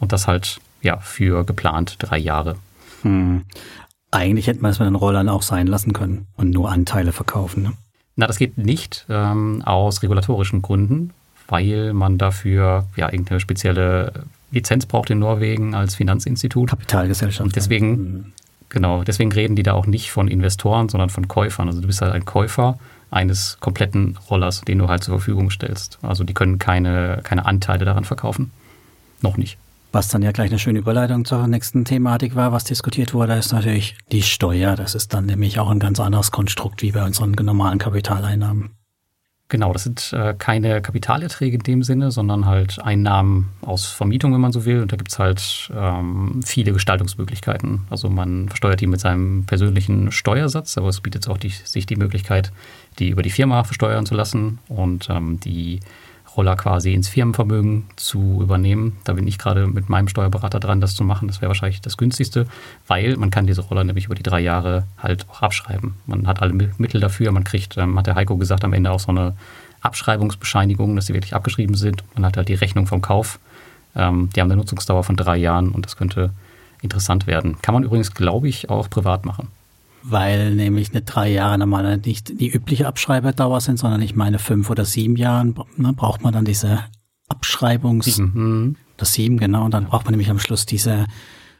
[0.00, 2.56] Und das halt ja für geplant drei Jahre.
[3.04, 3.42] Hm.
[4.10, 7.64] Eigentlich hätte man es mit den Rollern auch sein lassen können und nur Anteile verkaufen.
[7.64, 7.72] Ne?
[8.16, 11.10] Na, das geht nicht ähm, aus regulatorischen Gründen,
[11.48, 14.12] weil man dafür ja irgendeine spezielle
[14.52, 16.68] Lizenz braucht in Norwegen als Finanzinstitut.
[16.70, 17.44] Kapitalgesellschaft.
[17.44, 18.32] Und deswegen mhm.
[18.74, 21.68] Genau, deswegen reden die da auch nicht von Investoren, sondern von Käufern.
[21.68, 22.76] Also du bist halt ein Käufer
[23.08, 26.00] eines kompletten Rollers, den du halt zur Verfügung stellst.
[26.02, 28.50] Also die können keine, keine Anteile daran verkaufen.
[29.22, 29.58] Noch nicht.
[29.94, 33.52] Was dann ja gleich eine schöne Überleitung zur nächsten Thematik war, was diskutiert wurde, ist
[33.52, 34.74] natürlich die Steuer.
[34.74, 38.70] Das ist dann nämlich auch ein ganz anderes Konstrukt wie bei unseren normalen Kapitaleinnahmen.
[39.48, 44.40] Genau, das sind äh, keine Kapitalerträge in dem Sinne, sondern halt Einnahmen aus Vermietung, wenn
[44.40, 44.82] man so will.
[44.82, 47.82] Und da gibt es halt ähm, viele Gestaltungsmöglichkeiten.
[47.88, 51.94] Also man versteuert die mit seinem persönlichen Steuersatz, aber es bietet auch die, sich die
[51.94, 52.50] Möglichkeit,
[52.98, 54.58] die über die Firma versteuern zu lassen.
[54.66, 55.78] Und ähm, die
[56.36, 58.96] Roller quasi ins Firmenvermögen zu übernehmen.
[59.04, 61.28] Da bin ich gerade mit meinem Steuerberater dran, das zu machen.
[61.28, 62.46] Das wäre wahrscheinlich das günstigste,
[62.86, 65.94] weil man kann diese Roller nämlich über die drei Jahre halt auch abschreiben.
[66.06, 67.32] Man hat alle Mittel dafür.
[67.32, 69.34] Man kriegt, ähm, hat der Heiko gesagt, am Ende auch so eine
[69.80, 72.04] Abschreibungsbescheinigung, dass sie wirklich abgeschrieben sind.
[72.14, 73.38] Man hat halt die Rechnung vom Kauf.
[73.94, 76.30] Ähm, die haben eine Nutzungsdauer von drei Jahren und das könnte
[76.82, 77.56] interessant werden.
[77.62, 79.48] Kann man übrigens, glaube ich, auch privat machen.
[80.06, 84.68] Weil nämlich eine drei Jahre normal nicht die übliche Abschreiberdauer sind, sondern ich meine fünf
[84.68, 86.84] oder sieben Jahren ne, braucht man dann diese
[87.28, 88.04] Abschreibungs...
[88.04, 88.32] Sieben.
[88.34, 88.76] Mhm.
[88.96, 89.64] Das sieben, genau.
[89.64, 91.06] Und dann braucht man nämlich am Schluss diese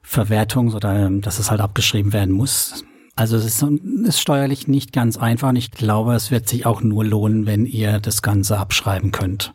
[0.06, 2.84] Verwertungs- oder ähm, dass es halt abgeschrieben werden muss.
[3.16, 3.62] Also es ist,
[4.04, 7.64] ist steuerlich nicht ganz einfach und ich glaube, es wird sich auch nur lohnen, wenn
[7.64, 9.52] ihr das Ganze abschreiben könnt.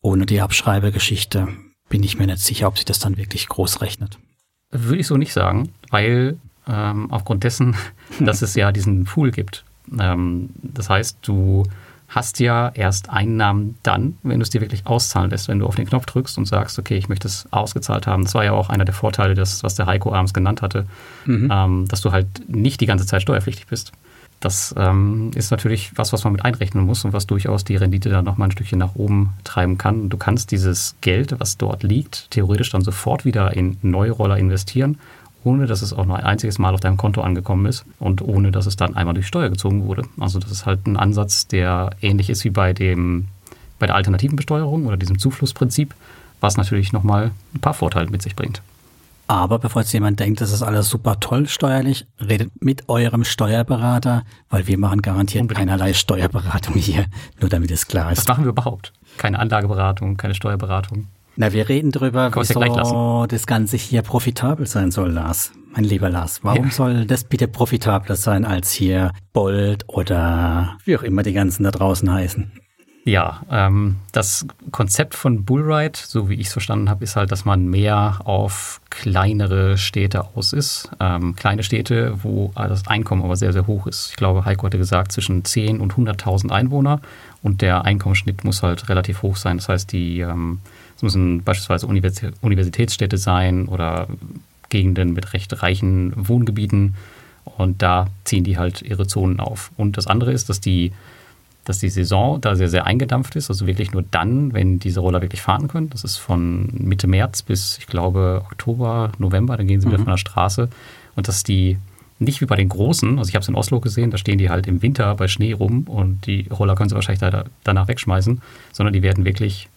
[0.00, 1.48] Ohne die Abschreibegeschichte
[1.88, 4.18] bin ich mir nicht sicher, ob sich das dann wirklich groß rechnet.
[4.70, 6.38] Würde ich so nicht sagen, weil
[6.68, 7.76] ähm, aufgrund dessen,
[8.20, 9.64] dass es ja diesen Pool gibt.
[9.98, 11.64] Ähm, das heißt, du
[12.08, 15.76] hast ja erst Einnahmen dann, wenn du es dir wirklich auszahlen lässt, wenn du auf
[15.76, 18.24] den Knopf drückst und sagst, okay, ich möchte es ausgezahlt haben.
[18.24, 20.86] Das war ja auch einer der Vorteile, des, was der Heiko abends genannt hatte,
[21.26, 21.50] mhm.
[21.52, 23.92] ähm, dass du halt nicht die ganze Zeit steuerpflichtig bist.
[24.40, 28.08] Das ähm, ist natürlich was, was man mit einrechnen muss und was durchaus die Rendite
[28.08, 30.08] dann nochmal ein Stückchen nach oben treiben kann.
[30.08, 34.98] Du kannst dieses Geld, was dort liegt, theoretisch dann sofort wieder in neue Roller investieren
[35.48, 38.52] ohne dass es auch nur ein einziges Mal auf deinem Konto angekommen ist und ohne
[38.52, 40.02] dass es dann einmal durch Steuer gezogen wurde.
[40.20, 43.28] Also das ist halt ein Ansatz, der ähnlich ist wie bei dem
[43.78, 45.94] bei der alternativen Besteuerung oder diesem Zuflussprinzip,
[46.40, 48.60] was natürlich nochmal ein paar Vorteile mit sich bringt.
[49.28, 54.24] Aber bevor jetzt jemand denkt, das ist alles super toll steuerlich, redet mit eurem Steuerberater,
[54.50, 55.68] weil wir machen garantiert Unbedingt.
[55.68, 57.06] keinerlei Steuerberatung hier,
[57.40, 58.18] nur damit es klar ist.
[58.18, 58.92] Was machen wir überhaupt?
[59.16, 61.06] Keine Anlageberatung, keine Steuerberatung.
[61.40, 65.52] Na, wir reden drüber, wieso das Ganze hier profitabel sein soll, Lars.
[65.70, 66.70] Mein lieber Lars, warum ja.
[66.72, 71.70] soll das bitte profitabler sein als hier Bolt oder wie auch immer die ganzen da
[71.70, 72.50] draußen heißen?
[73.04, 77.44] Ja, ähm, das Konzept von Bullride, so wie ich es verstanden habe, ist halt, dass
[77.44, 80.90] man mehr auf kleinere Städte aus ist.
[80.98, 84.10] Ähm, kleine Städte, wo das Einkommen aber sehr, sehr hoch ist.
[84.10, 87.00] Ich glaube, Heiko hatte gesagt, zwischen 10 und 100.000 Einwohner
[87.44, 89.58] und der Einkommensschnitt muss halt relativ hoch sein.
[89.58, 90.58] Das heißt, die ähm,
[90.98, 94.08] es müssen beispielsweise Universitätsstädte sein oder
[94.68, 96.96] Gegenden mit recht reichen Wohngebieten.
[97.44, 99.70] Und da ziehen die halt ihre Zonen auf.
[99.76, 100.90] Und das andere ist, dass die,
[101.64, 103.48] dass die Saison da sehr, sehr eingedampft ist.
[103.48, 105.88] Also wirklich nur dann, wenn diese Roller wirklich fahren können.
[105.90, 109.56] Das ist von Mitte März bis, ich glaube, Oktober, November.
[109.56, 109.92] Dann gehen sie mhm.
[109.92, 110.68] wieder von der Straße.
[111.14, 111.78] Und dass die
[112.18, 114.50] nicht wie bei den großen, also ich habe es in Oslo gesehen, da stehen die
[114.50, 118.42] halt im Winter bei Schnee rum und die Roller können sie wahrscheinlich da, danach wegschmeißen,
[118.72, 119.68] sondern die werden wirklich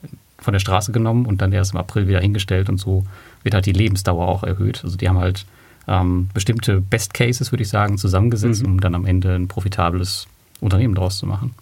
[0.42, 3.06] von der Straße genommen und dann erst im April wieder hingestellt und so
[3.44, 4.84] wird halt die Lebensdauer auch erhöht.
[4.84, 5.46] Also die haben halt
[5.88, 8.74] ähm, bestimmte Best Cases, würde ich sagen, zusammengesetzt, mhm.
[8.74, 10.28] um dann am Ende ein profitables
[10.60, 11.54] Unternehmen daraus zu machen.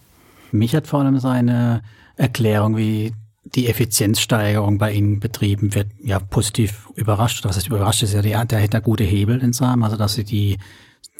[0.50, 1.82] Mich hat vor allem seine
[2.16, 3.12] Erklärung, wie
[3.44, 7.44] die Effizienzsteigerung bei Ihnen betrieben wird, ja positiv überrascht.
[7.44, 10.24] Was heißt überrascht ist ja, der, der hätte gute Hebel in Samen, also dass Sie
[10.24, 10.58] die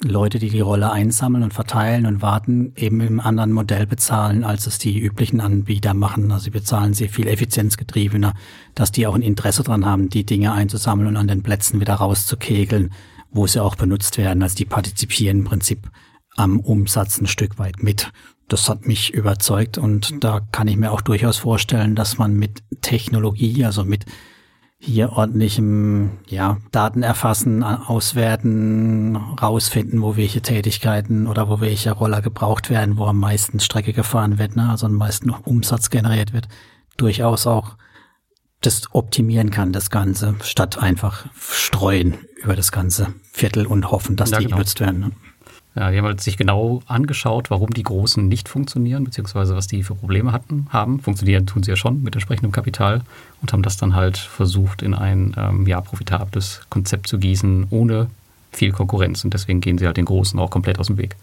[0.03, 4.65] Leute, die die Rolle einsammeln und verteilen und warten, eben im anderen Modell bezahlen, als
[4.65, 6.31] es die üblichen Anbieter machen.
[6.31, 8.33] Also sie bezahlen sehr viel effizienzgetriebener,
[8.73, 11.95] dass die auch ein Interesse dran haben, die Dinge einzusammeln und an den Plätzen wieder
[11.95, 12.91] rauszukegeln,
[13.31, 14.41] wo sie auch benutzt werden.
[14.41, 15.89] Also die partizipieren im Prinzip
[16.35, 18.11] am Umsatz ein Stück weit mit.
[18.47, 22.63] Das hat mich überzeugt und da kann ich mir auch durchaus vorstellen, dass man mit
[22.81, 24.05] Technologie, also mit
[24.83, 32.71] hier ordentlichem ja, Daten erfassen, auswerten, rausfinden, wo welche Tätigkeiten oder wo welche Roller gebraucht
[32.71, 36.47] werden, wo am meisten Strecke gefahren wird, ne, also am meisten Umsatz generiert wird,
[36.97, 37.77] durchaus auch
[38.61, 44.31] das optimieren kann, das Ganze, statt einfach streuen über das ganze Viertel und hoffen, dass
[44.31, 44.57] ja, die genau.
[44.57, 44.99] genutzt werden.
[44.99, 45.11] Ne?
[45.73, 49.83] Ja, die haben halt sich genau angeschaut, warum die Großen nicht funktionieren, beziehungsweise was die
[49.83, 50.99] für Probleme hatten, haben.
[50.99, 53.01] Funktionieren tun sie ja schon mit entsprechendem Kapital
[53.41, 58.07] und haben das dann halt versucht, in ein ähm, ja, profitables Konzept zu gießen, ohne
[58.51, 59.23] viel Konkurrenz.
[59.23, 61.15] Und deswegen gehen sie halt den Großen auch komplett aus dem Weg.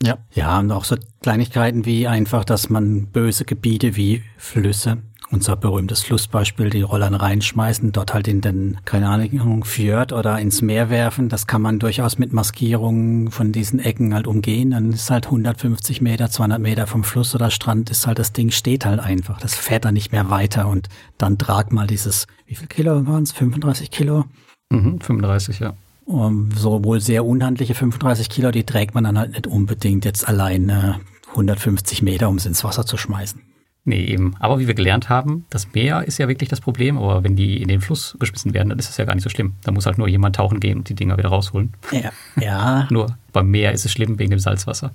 [0.00, 4.98] Ja, ja, und auch so Kleinigkeiten wie einfach, dass man böse Gebiete wie Flüsse
[5.30, 10.62] unser berühmtes Flussbeispiel, die Rollern reinschmeißen, dort halt in den, keine Ahnung, Fjord oder ins
[10.62, 11.28] Meer werfen.
[11.28, 14.70] Das kann man durchaus mit Maskierungen von diesen Ecken halt umgehen.
[14.70, 18.50] Dann ist halt 150 Meter, 200 Meter vom Fluss oder Strand ist halt das Ding
[18.50, 19.38] steht halt einfach.
[19.38, 20.88] Das fährt dann nicht mehr weiter und
[21.18, 23.32] dann trag mal dieses, wie viel Kilo waren es?
[23.32, 24.24] 35 Kilo?
[24.70, 25.74] Mhm, 35, ja.
[26.06, 30.26] Um, so wohl sehr unhandliche 35 Kilo, die trägt man dann halt nicht unbedingt jetzt
[30.26, 30.94] allein äh,
[31.30, 33.42] 150 Meter, um es ins Wasser zu schmeißen.
[33.88, 34.34] Nee, eben.
[34.38, 36.98] Aber wie wir gelernt haben, das Meer ist ja wirklich das Problem.
[36.98, 39.30] Aber wenn die in den Fluss geschmissen werden, dann ist das ja gar nicht so
[39.30, 39.54] schlimm.
[39.64, 41.72] Da muss halt nur jemand tauchen gehen und die Dinger wieder rausholen.
[41.90, 42.10] Ja.
[42.38, 42.86] ja.
[42.90, 44.92] nur beim Meer ist es schlimm wegen dem Salzwasser.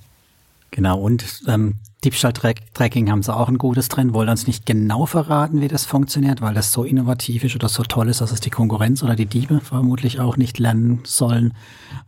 [0.70, 5.60] Genau, und ähm, Diebstahl-Tracking haben sie auch ein gutes drin, wollen uns nicht genau verraten,
[5.60, 8.52] wie das funktioniert, weil das so innovativ ist oder so toll ist, dass es die
[8.52, 11.54] Konkurrenz oder die Diebe vermutlich auch nicht lernen sollen.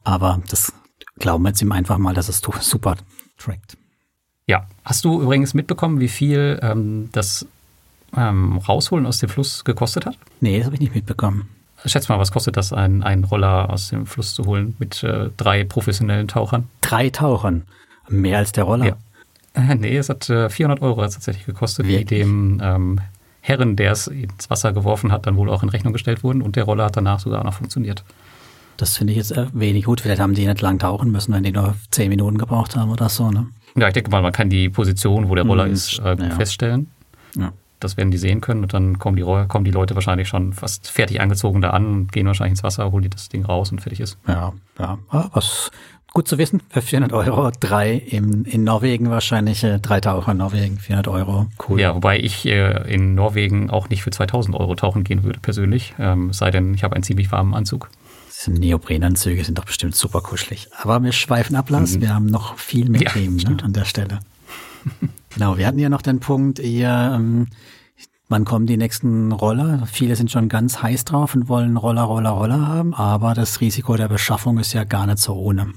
[0.04, 0.71] Aber das
[1.17, 2.95] glauben wir jetzt ihm einfach mal, dass es super
[3.39, 3.74] trackt.
[4.47, 7.47] Ja, hast du übrigens mitbekommen, wie viel ähm, das
[8.15, 10.17] ähm, Rausholen aus dem Fluss gekostet hat?
[10.39, 11.49] Nee, das habe ich nicht mitbekommen.
[11.86, 15.63] Schätz mal, was kostet das, einen Roller aus dem Fluss zu holen mit äh, drei
[15.63, 16.67] professionellen Tauchern?
[16.81, 17.63] drei Tauchern.
[18.08, 18.86] Mehr als der Roller.
[18.86, 18.97] Ja.
[19.55, 22.05] Äh, nee, es hat äh, 400 Euro tatsächlich gekostet, Wirklich?
[22.05, 23.01] die dem ähm,
[23.41, 26.55] Herren, der es ins Wasser geworfen hat, dann wohl auch in Rechnung gestellt wurden und
[26.55, 28.03] der Roller hat danach sogar noch funktioniert.
[28.77, 30.01] Das finde ich jetzt äh, wenig gut.
[30.01, 33.10] Vielleicht haben die nicht lang tauchen müssen, wenn die nur zehn Minuten gebraucht haben oder
[33.10, 33.31] so.
[33.31, 33.47] Ne?
[33.75, 36.29] Ja, ich denke mal, man kann die Position, wo der Roller mhm, ist, äh, ja.
[36.31, 36.91] feststellen.
[37.35, 37.51] Ja.
[37.79, 40.89] Das werden die sehen können und dann kommen die, kommen die Leute wahrscheinlich schon fast
[40.89, 43.99] fertig angezogen da an, gehen wahrscheinlich ins Wasser, holen die das Ding raus und fertig
[43.99, 44.17] ist.
[44.27, 44.97] Ja, ja.
[45.09, 45.71] Ah, was
[46.15, 46.61] gut zu wissen.
[46.69, 51.47] Für 400 Euro drei im, in Norwegen wahrscheinlich, äh, drei Taucher in Norwegen, 400 Euro.
[51.67, 51.79] Cool.
[51.81, 55.93] Ja, wobei ich äh, in Norwegen auch nicht für 2000 Euro tauchen gehen würde persönlich,
[55.99, 57.89] ähm, sei denn, ich habe einen ziemlich warmen Anzug.
[58.36, 60.67] Diese Neoprenanzüge sind doch bestimmt super kuschelig.
[60.82, 61.95] Aber wir schweifen ab, Lars.
[61.95, 62.02] Mhm.
[62.02, 64.19] Wir haben noch viel mehr ja, Themen ne, an der Stelle.
[65.30, 67.48] genau, wir hatten ja noch den Punkt, ihr, ähm,
[68.30, 69.88] wann kommen die nächsten Roller?
[69.91, 73.95] Viele sind schon ganz heiß drauf und wollen Roller, Roller, Roller haben, aber das Risiko
[73.95, 75.74] der Beschaffung ist ja gar nicht so ohne.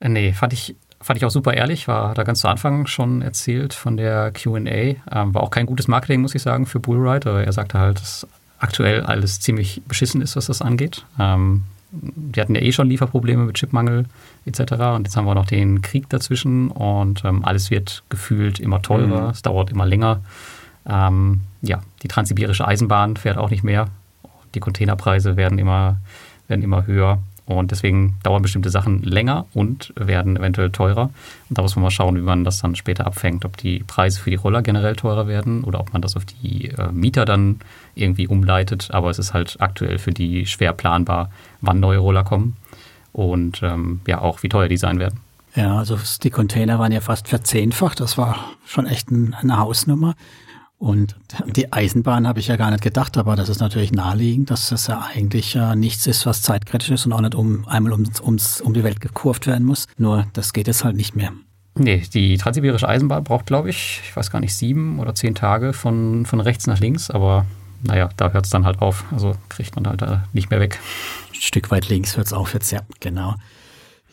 [0.00, 3.22] Äh, nee, fand ich, fand ich auch super ehrlich, war da ganz zu Anfang schon
[3.22, 4.56] erzählt von der QA.
[4.56, 7.44] Ähm, war auch kein gutes Marketing, muss ich sagen, für Bullride.
[7.44, 8.26] Er sagte halt, dass
[8.58, 11.04] aktuell alles ziemlich beschissen ist, was das angeht.
[11.18, 11.64] Ähm,
[12.02, 14.06] die hatten ja eh schon Lieferprobleme mit Chipmangel
[14.46, 14.72] etc.
[14.94, 19.24] Und jetzt haben wir noch den Krieg dazwischen und ähm, alles wird gefühlt immer teurer,
[19.24, 19.30] mhm.
[19.30, 20.20] es dauert immer länger.
[20.86, 23.88] Ähm, ja, die transsibirische Eisenbahn fährt auch nicht mehr.
[24.54, 25.96] Die Containerpreise werden immer,
[26.48, 27.22] werden immer höher.
[27.46, 31.10] Und deswegen dauern bestimmte Sachen länger und werden eventuell teurer.
[31.48, 33.44] Und da muss man mal schauen, wie man das dann später abfängt.
[33.44, 36.70] Ob die Preise für die Roller generell teurer werden oder ob man das auf die
[36.70, 37.60] äh, Mieter dann
[37.94, 38.88] irgendwie umleitet.
[38.92, 41.30] Aber es ist halt aktuell für die schwer planbar,
[41.60, 42.56] wann neue Roller kommen
[43.12, 45.20] und ähm, ja auch, wie teuer die sein werden.
[45.54, 48.00] Ja, also die Container waren ja fast verzehnfacht.
[48.00, 50.14] Das war schon echt ein, eine Hausnummer.
[50.78, 51.16] Und
[51.56, 54.86] die Eisenbahn habe ich ja gar nicht gedacht, aber das ist natürlich naheliegend, dass das
[54.88, 58.60] ja eigentlich äh, nichts ist, was zeitkritisch ist und auch nicht um einmal ums, ums,
[58.60, 59.86] um die Welt gekurvt werden muss.
[59.96, 61.32] Nur das geht jetzt halt nicht mehr.
[61.76, 65.72] Nee, die transsibirische Eisenbahn braucht, glaube ich, ich weiß gar nicht, sieben oder zehn Tage
[65.72, 67.46] von, von rechts nach links, aber
[67.82, 69.04] naja, da hört es dann halt auf.
[69.12, 70.78] Also kriegt man halt da nicht mehr weg.
[71.32, 73.34] Ein Stück weit links hört es auf jetzt, ja, genau.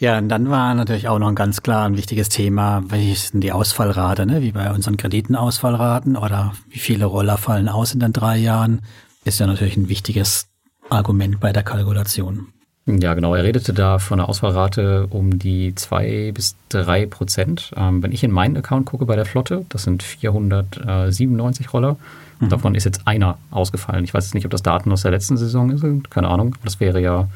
[0.02, 3.42] Ja, und dann war natürlich auch noch ein ganz klar ein wichtiges Thema, welche sind
[3.42, 4.42] die Ausfallrate, ne?
[4.42, 8.82] wie bei unseren Kreditenausfallraten oder wie viele Roller fallen aus in den drei Jahren,
[9.26, 10.48] ist ja natürlich ein wichtiges
[10.90, 12.48] Argument bei der Kalkulation.
[12.88, 13.36] Ja, genau.
[13.36, 17.72] Er redete da von einer Ausfallrate um die zwei bis drei Prozent.
[17.78, 21.96] Ähm, wenn ich in meinen Account gucke bei der Flotte, das sind 497 Roller.
[22.40, 22.50] Mhm.
[22.50, 24.04] Davon ist jetzt einer ausgefallen.
[24.04, 26.10] Ich weiß jetzt nicht, ob das Daten aus der letzten Saison sind.
[26.10, 26.56] Keine Ahnung.
[26.64, 27.28] Das wäre ja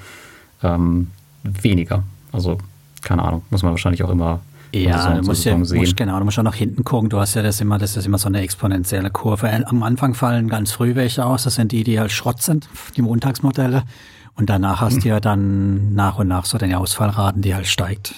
[0.64, 1.12] ähm,
[1.44, 2.04] weniger.
[2.36, 2.58] Also,
[3.02, 4.42] keine Ahnung, muss man wahrscheinlich auch immer
[4.74, 7.10] ja, du musst ja, musst, genau, du musst auch nach hinten gucken.
[7.10, 9.50] Du hast ja das immer, das ist immer so eine exponentielle Kurve.
[9.68, 11.44] Am Anfang fallen ganz früh welche aus.
[11.44, 12.68] Das sind die, die halt Schrott sind,
[12.98, 13.84] die Montagsmodelle.
[14.36, 15.02] Und danach hast hm.
[15.02, 18.16] du ja dann nach und nach so deine Ausfallraten, die halt steigt.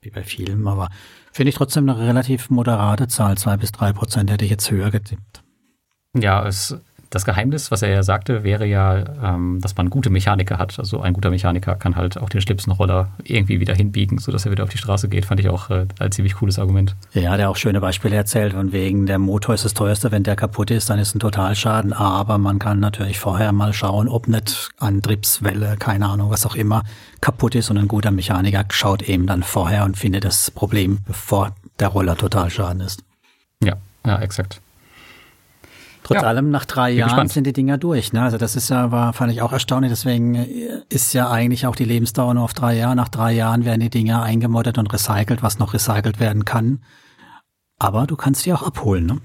[0.00, 0.88] Wie bei vielen, aber
[1.32, 3.36] finde ich trotzdem eine relativ moderate Zahl.
[3.36, 5.42] Zwei bis drei Prozent hätte ich jetzt höher getippt.
[6.14, 6.76] Ja, es
[7.10, 10.78] das Geheimnis, was er ja sagte, wäre ja, ähm, dass man gute Mechaniker hat.
[10.78, 14.62] Also ein guter Mechaniker kann halt auch den Schlipsenroller irgendwie wieder hinbiegen, sodass er wieder
[14.62, 15.24] auf die Straße geht.
[15.24, 16.94] Fand ich auch äh, ein ziemlich cooles Argument.
[17.12, 18.54] Ja, der auch schöne Beispiele erzählt.
[18.54, 21.92] Und wegen der Motor ist das teuerste, wenn der kaputt ist, dann ist ein Totalschaden.
[21.92, 26.84] Aber man kann natürlich vorher mal schauen, ob nicht Antriebswelle, keine Ahnung, was auch immer,
[27.20, 27.70] kaputt ist.
[27.70, 32.16] Und ein guter Mechaniker schaut eben dann vorher und findet das Problem, bevor der Roller
[32.16, 33.02] Totalschaden ist.
[33.64, 34.60] Ja, ja, exakt.
[36.10, 36.28] Trotz ja.
[36.28, 37.32] allem, nach drei Jahren gespannt.
[37.32, 38.12] sind die Dinger durch.
[38.12, 38.20] Ne?
[38.22, 39.92] Also das ist ja, war, fand ich auch erstaunlich.
[39.92, 42.96] Deswegen äh, ist ja eigentlich auch die Lebensdauer nur auf drei Jahre.
[42.96, 46.80] Nach drei Jahren werden die Dinger eingemoddet und recycelt, was noch recycelt werden kann.
[47.78, 49.18] Aber du kannst die auch abholen, ne?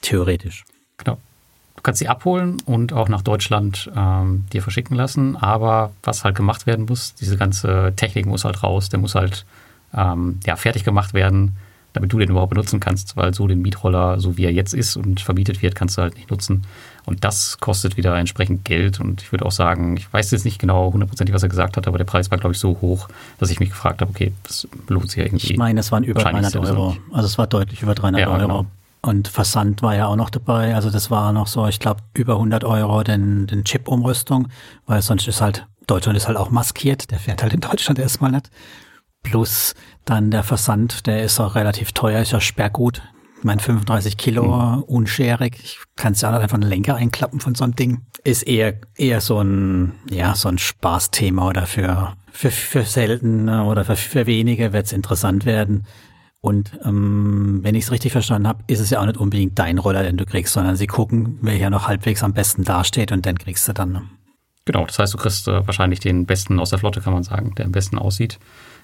[0.00, 0.64] Theoretisch.
[0.96, 1.18] Genau.
[1.76, 5.36] Du kannst sie abholen und auch nach Deutschland ähm, dir verschicken lassen.
[5.36, 8.88] Aber was halt gemacht werden muss, diese ganze Technik muss halt raus.
[8.88, 9.44] Der muss halt
[9.92, 11.58] ähm, ja, fertig gemacht werden
[11.92, 14.96] damit du den überhaupt benutzen kannst, weil so den Mietroller, so wie er jetzt ist
[14.96, 16.64] und vermietet wird, kannst du halt nicht nutzen.
[17.04, 19.00] Und das kostet wieder entsprechend Geld.
[19.00, 21.88] Und ich würde auch sagen, ich weiß jetzt nicht genau hundertprozentig, was er gesagt hat,
[21.88, 24.68] aber der Preis war, glaube ich, so hoch, dass ich mich gefragt habe, okay, das
[24.88, 25.52] lohnt sich ja irgendwie.
[25.52, 26.96] Ich meine, es waren über 300 Euro.
[27.12, 28.40] Also es war deutlich über 300 ja, Euro.
[28.40, 28.66] Genau.
[29.04, 30.76] Und Versand war ja auch noch dabei.
[30.76, 34.48] Also das war noch so, ich glaube, über 100 Euro den, den Chip-Umrüstung,
[34.86, 37.10] weil sonst ist halt, Deutschland ist halt auch maskiert.
[37.10, 38.48] Der fährt halt in Deutschland erstmal nicht.
[39.22, 43.02] Plus dann der Versand, der ist auch relativ teuer, ist ja Sperrgut.
[43.38, 44.82] Ich meine, 35 Kilo mhm.
[44.84, 45.58] unscherig.
[45.62, 48.02] Ich kann es ja einfach einen Lenker einklappen von so einem Ding.
[48.24, 53.84] Ist eher, eher so ein, ja, so ein Spaßthema oder für, für, für selten oder
[53.84, 55.86] für, für wenige wird es interessant werden.
[56.40, 59.78] Und ähm, wenn ich es richtig verstanden habe, ist es ja auch nicht unbedingt dein
[59.78, 63.38] Roller, den du kriegst, sondern sie gucken, welcher noch halbwegs am besten dasteht und den
[63.38, 64.10] kriegst du dann.
[64.64, 67.54] Genau, das heißt, du kriegst äh, wahrscheinlich den besten aus der Flotte, kann man sagen,
[67.56, 68.38] der am besten aussieht.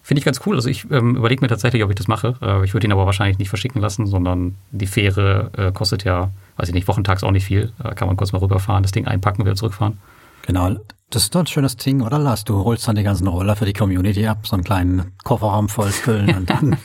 [0.09, 0.57] Finde ich ganz cool.
[0.57, 2.35] Also ich ähm, überlege mir tatsächlich, ob ich das mache.
[2.41, 6.31] Äh, ich würde ihn aber wahrscheinlich nicht verschicken lassen, sondern die Fähre äh, kostet ja,
[6.57, 7.75] weiß ich nicht, wochentags auch nicht viel.
[7.77, 9.99] Da kann man kurz mal rüberfahren, das Ding einpacken, wieder zurückfahren.
[10.47, 10.77] Genau,
[11.11, 12.45] das ist doch ein schönes Ding, oder Lars?
[12.45, 16.35] Du holst dann die ganzen Roller für die Community ab, so einen kleinen Kofferraum vollfüllen
[16.35, 16.79] und dann.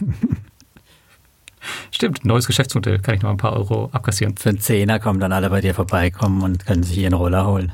[1.91, 4.35] Stimmt, neues Geschäftsmodell, kann ich noch ein paar Euro abkassieren.
[4.35, 7.71] Für einen Zehner kommen dann alle bei dir vorbeikommen und können sich einen Roller holen.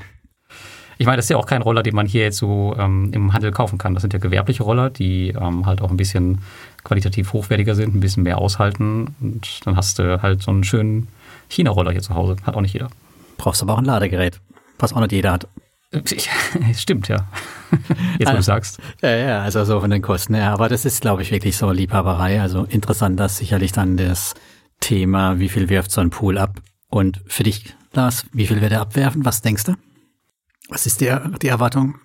[1.02, 3.32] Ich meine, das ist ja auch kein Roller, den man hier jetzt so ähm, im
[3.32, 3.94] Handel kaufen kann.
[3.94, 6.40] Das sind ja gewerbliche Roller, die ähm, halt auch ein bisschen
[6.84, 9.16] qualitativ hochwertiger sind, ein bisschen mehr aushalten.
[9.22, 11.08] Und dann hast du halt so einen schönen
[11.48, 12.36] China-Roller hier zu Hause.
[12.44, 12.90] Hat auch nicht jeder.
[13.38, 14.42] Brauchst aber auch ein Ladegerät,
[14.78, 15.48] was auch nicht jeder hat.
[16.76, 17.30] Stimmt, ja.
[18.20, 18.80] Jetzt, wo du sagst.
[19.02, 20.52] Ja, ja, also so von den Kosten her.
[20.52, 22.42] Aber das ist, glaube ich, wirklich so Liebhaberei.
[22.42, 24.36] Also interessant, dass sicherlich dann das
[24.82, 26.60] Thema, wie viel wirft so ein Pool ab?
[26.90, 29.24] Und für dich, Lars, wie viel wird er abwerfen?
[29.24, 29.76] Was denkst du?
[30.70, 31.96] Was ist die, die Erwartung?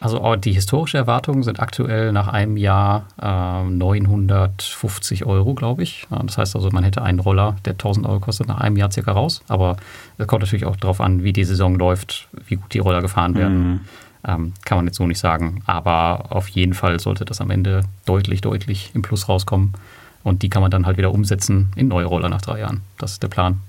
[0.00, 6.06] Also oh, die historische Erwartungen sind aktuell nach einem Jahr äh, 950 Euro, glaube ich.
[6.08, 9.12] Das heißt also, man hätte einen Roller, der 1000 Euro kostet, nach einem Jahr circa
[9.12, 9.42] raus.
[9.48, 9.76] Aber
[10.16, 13.34] es kommt natürlich auch darauf an, wie die Saison läuft, wie gut die Roller gefahren
[13.34, 13.68] werden.
[13.68, 13.80] Mhm.
[14.26, 15.62] Ähm, kann man jetzt so nicht sagen.
[15.66, 19.74] Aber auf jeden Fall sollte das am Ende deutlich, deutlich im Plus rauskommen.
[20.22, 22.80] Und die kann man dann halt wieder umsetzen in neue Roller nach drei Jahren.
[22.96, 23.60] Das ist der Plan.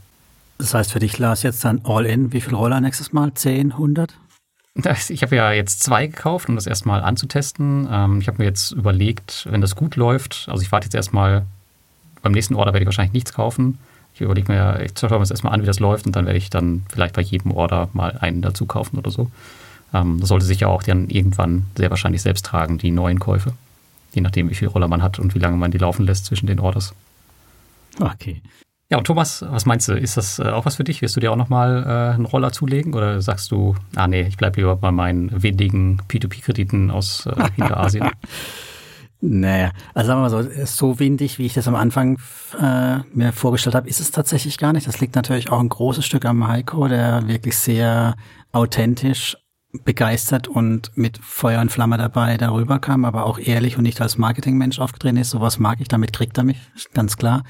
[0.58, 3.34] Das heißt für dich, Lars, jetzt dann All-In, wie viele Roller nächstes Mal?
[3.34, 4.16] 10, 100?
[5.10, 7.88] Ich habe ja jetzt zwei gekauft, um das erstmal anzutesten.
[7.92, 11.46] Ähm, ich habe mir jetzt überlegt, wenn das gut läuft, also ich warte jetzt erstmal,
[12.22, 13.80] beim nächsten Order werde ich wahrscheinlich nichts kaufen.
[14.14, 16.38] Ich überlege mir, ich schaue mir das erstmal an, wie das läuft und dann werde
[16.38, 19.30] ich dann vielleicht bei jedem Order mal einen dazu kaufen oder so.
[19.94, 23.54] Ähm, das sollte sich ja auch dann irgendwann sehr wahrscheinlich selbst tragen, die neuen Käufe.
[24.14, 26.48] Je nachdem, wie viel Roller man hat und wie lange man die laufen lässt zwischen
[26.48, 26.94] den Orders.
[28.00, 28.42] Okay.
[28.92, 29.94] Ja, und Thomas, was meinst du?
[29.94, 31.02] Ist das äh, auch was für dich?
[31.02, 34.36] Wirst du dir auch nochmal äh, einen Roller zulegen oder sagst du, ah nee, ich
[34.36, 38.10] bleibe lieber bei meinen windigen P2P-Krediten aus äh, Hinterasien?
[39.24, 42.18] Naja, also sagen wir mal so, so windig, wie ich das am Anfang
[42.60, 44.88] äh, mir vorgestellt habe, ist es tatsächlich gar nicht.
[44.88, 48.16] Das liegt natürlich auch ein großes Stück am Heiko, der wirklich sehr
[48.52, 49.38] authentisch
[49.86, 54.18] begeistert und mit Feuer und Flamme dabei darüber kam, aber auch ehrlich und nicht als
[54.18, 55.30] Marketingmensch aufgetreten ist.
[55.30, 56.58] Sowas mag ich, damit kriegt er mich,
[56.96, 57.44] ganz klar.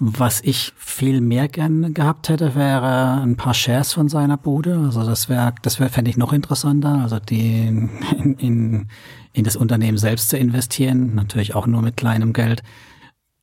[0.00, 4.78] Was ich viel mehr gern gehabt hätte, wäre ein paar Shares von seiner Bude.
[4.78, 7.00] Also das wäre, das wäre, fände ich noch interessanter.
[7.02, 7.66] Also die
[8.18, 8.88] in, in,
[9.32, 12.62] in das Unternehmen selbst zu investieren, natürlich auch nur mit kleinem Geld.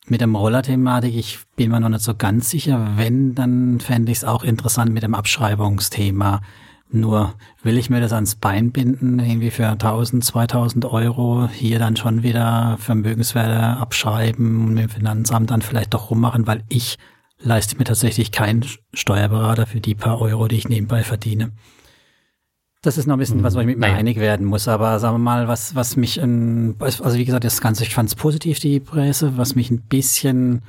[0.08, 2.92] Mit dem Roller-Thematik, ich bin mir noch nicht so ganz sicher.
[2.96, 6.40] Wenn, dann fände ich es auch interessant mit dem Abschreibungsthema.
[6.88, 11.96] Nur will ich mir das ans Bein binden, irgendwie für 1000, 2000 Euro, hier dann
[11.96, 16.98] schon wieder Vermögenswerte abschreiben und mit dem Finanzamt dann vielleicht doch rummachen, weil ich
[17.38, 18.64] leiste mir tatsächlich keinen
[18.94, 21.52] Steuerberater für die paar Euro, die ich nebenbei verdiene.
[22.82, 24.68] Das ist noch ein bisschen, was ich mit mir einig werden muss.
[24.68, 28.14] Aber sagen wir mal, was, was mich, also wie gesagt, das Ganze, ich fand es
[28.14, 30.62] positiv, die Presse, was mich ein bisschen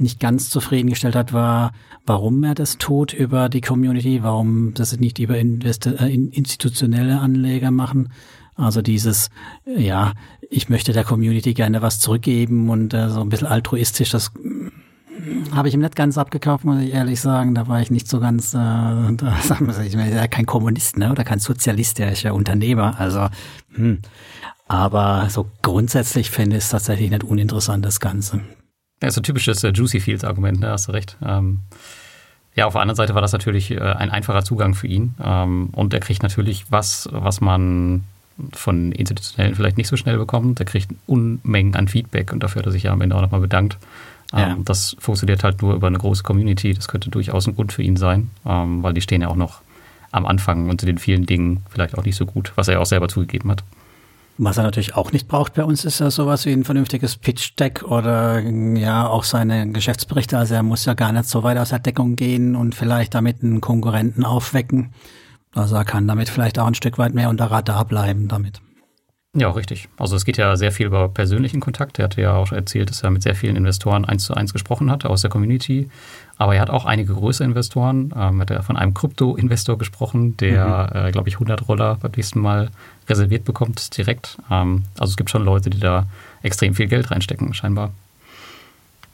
[0.00, 1.72] nicht ganz zufriedengestellt hat, war,
[2.06, 7.70] warum er das tut über die Community, warum das nicht über Investi äh, institutionelle Anleger
[7.70, 8.10] machen.
[8.54, 9.30] Also dieses,
[9.64, 10.12] ja,
[10.50, 14.68] ich möchte der Community gerne was zurückgeben und äh, so ein bisschen altruistisch, das mm,
[15.52, 17.54] habe ich ihm nicht ganz abgekauft, muss ich ehrlich sagen.
[17.54, 20.96] Da war ich nicht so ganz, äh, da sagen wir, ich bin ja kein Kommunist,
[20.96, 21.10] ne?
[21.12, 22.98] Oder kein Sozialist, der ist ja Unternehmer.
[22.98, 23.28] Also,
[23.74, 23.98] hm.
[24.66, 28.40] Aber so grundsätzlich finde ich es tatsächlich nicht uninteressant, das Ganze.
[29.02, 31.16] Ja, so ein typisches äh, Juicy Fields Argument, ne, hast du recht.
[31.24, 31.60] Ähm,
[32.54, 35.14] ja, auf der anderen Seite war das natürlich äh, ein einfacher Zugang für ihn.
[35.22, 38.04] Ähm, und er kriegt natürlich was, was man
[38.52, 40.60] von Institutionellen vielleicht nicht so schnell bekommt.
[40.60, 43.40] Er kriegt Unmengen an Feedback und dafür hat er sich ja am Ende auch nochmal
[43.40, 43.78] bedankt.
[44.32, 44.56] Ähm, ja.
[44.64, 46.74] Das funktioniert halt nur über eine große Community.
[46.74, 49.60] Das könnte durchaus ein Grund für ihn sein, ähm, weil die stehen ja auch noch
[50.10, 52.80] am Anfang und zu den vielen Dingen vielleicht auch nicht so gut, was er ja
[52.80, 53.62] auch selber zugegeben hat.
[54.40, 57.82] Was er natürlich auch nicht braucht bei uns, ist ja sowas wie ein vernünftiges Pitch-Deck
[57.82, 60.38] oder ja auch seine Geschäftsberichte.
[60.38, 63.42] Also er muss ja gar nicht so weit aus der Deckung gehen und vielleicht damit
[63.42, 64.92] einen Konkurrenten aufwecken.
[65.54, 68.60] Also er kann damit vielleicht auch ein Stück weit mehr unter Radar bleiben damit.
[69.34, 69.88] Ja, richtig.
[69.98, 71.98] Also es geht ja sehr viel über persönlichen Kontakt.
[71.98, 74.90] Er hatte ja auch erzählt, dass er mit sehr vielen Investoren eins zu eins gesprochen
[74.90, 75.90] hat aus der Community.
[76.38, 78.12] Aber er hat auch einige größere Investoren.
[78.16, 81.08] Ähm, hat er von einem Krypto-Investor gesprochen, der, mhm.
[81.08, 82.70] äh, glaube ich, 100 Roller beim nächsten Mal
[83.08, 84.38] reserviert bekommt direkt.
[84.50, 86.06] Ähm, also es gibt schon Leute, die da
[86.42, 87.92] extrem viel Geld reinstecken, scheinbar.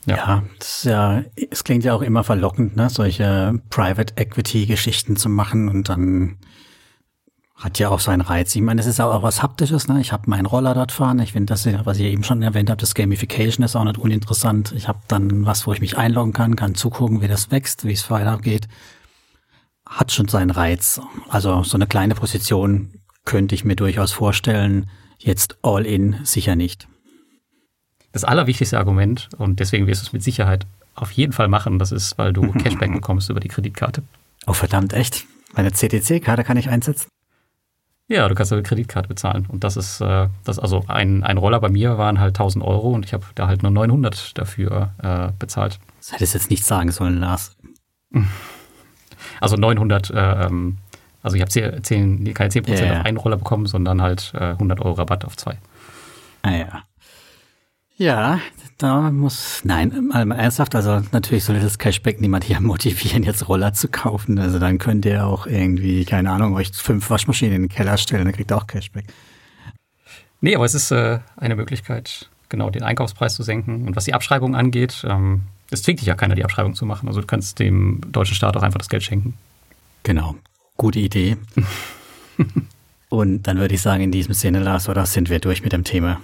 [0.06, 5.16] Ja, ja, das ja, es klingt ja auch immer verlockend, ne, solche Private Equity Geschichten
[5.16, 6.36] zu machen und dann
[7.54, 8.54] hat ja auch seinen Reiz.
[8.56, 9.86] Ich meine, es ist auch was Haptisches.
[9.88, 10.00] Ne?
[10.00, 11.20] Ich habe meinen Roller dort fahren.
[11.20, 14.72] Ich finde das, was ich eben schon erwähnt habe, das Gamification ist auch nicht uninteressant.
[14.72, 17.92] Ich habe dann was, wo ich mich einloggen kann, kann zugucken, wie das wächst, wie
[17.92, 18.68] es weitergeht.
[19.88, 21.00] hat schon seinen Reiz.
[21.28, 22.92] Also so eine kleine Position
[23.24, 24.90] könnte ich mir durchaus vorstellen.
[25.18, 26.88] Jetzt all in sicher nicht.
[28.12, 31.92] Das allerwichtigste Argument, und deswegen wirst du es mit Sicherheit auf jeden Fall machen, das
[31.92, 34.02] ist, weil du Cashback bekommst über die Kreditkarte.
[34.46, 35.24] Oh verdammt, echt?
[35.54, 37.08] Meine CTC-Karte kann ich einsetzen?
[38.08, 39.46] Ja, du kannst über Kreditkarte bezahlen.
[39.48, 42.90] Und das ist, äh, das also ein, ein Roller bei mir waren halt 1000 Euro
[42.92, 45.78] und ich habe da halt nur 900 dafür äh, bezahlt.
[45.98, 47.56] Das hättest du jetzt nicht sagen sollen, Lars.
[49.40, 50.78] Also 900, äh, ähm,
[51.22, 53.00] also ich habe 10, keine 10% yeah.
[53.00, 55.56] auf einen Roller bekommen, sondern halt äh, 100 Euro Rabatt auf zwei.
[56.42, 56.82] Ah ja.
[57.96, 58.40] Ja,
[58.78, 63.72] da muss, nein, mal ernsthaft, also natürlich sollte das Cashback niemand hier motivieren, jetzt Roller
[63.72, 64.38] zu kaufen.
[64.38, 68.24] Also dann könnt ihr auch irgendwie, keine Ahnung, euch fünf Waschmaschinen in den Keller stellen,
[68.24, 69.04] dann kriegt ihr auch Cashback.
[70.40, 73.86] Nee, aber es ist äh, eine Möglichkeit, genau den Einkaufspreis zu senken.
[73.86, 77.08] Und was die Abschreibung angeht, ähm, es zwingt dich ja keiner, die Abschreibung zu machen.
[77.08, 79.34] Also du kannst dem deutschen Staat auch einfach das Geld schenken.
[80.02, 80.34] Genau,
[80.76, 81.36] gute Idee.
[83.08, 85.84] Und dann würde ich sagen, in diesem Sinne, Lars, oder sind wir durch mit dem
[85.84, 86.20] Thema?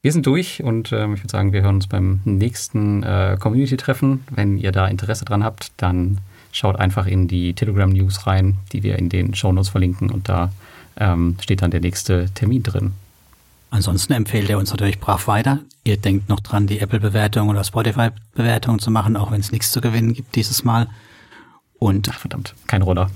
[0.00, 4.22] Wir sind durch und ähm, ich würde sagen, wir hören uns beim nächsten äh, Community-Treffen.
[4.30, 6.18] Wenn ihr da Interesse dran habt, dann
[6.52, 10.52] schaut einfach in die Telegram-News rein, die wir in den Shownotes verlinken und da
[10.98, 12.92] ähm, steht dann der nächste Termin drin.
[13.70, 15.58] Ansonsten empfehlt ihr uns natürlich brav weiter.
[15.82, 19.80] Ihr denkt noch dran, die Apple-Bewertung oder Spotify-Bewertung zu machen, auch wenn es nichts zu
[19.80, 20.88] gewinnen gibt dieses Mal.
[21.78, 23.10] Und Ach, verdammt, kein Roller.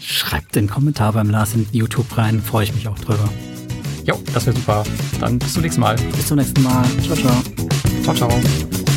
[0.00, 3.28] Schreibt den Kommentar beim Lars in YouTube rein, freue ich mich auch drüber.
[4.06, 4.84] Jo, das wäre super.
[5.20, 5.96] Dann bis zum nächsten Mal.
[6.16, 6.84] Bis zum nächsten Mal.
[7.02, 7.42] Ciao, ciao.
[8.02, 8.89] Ciao, ciao.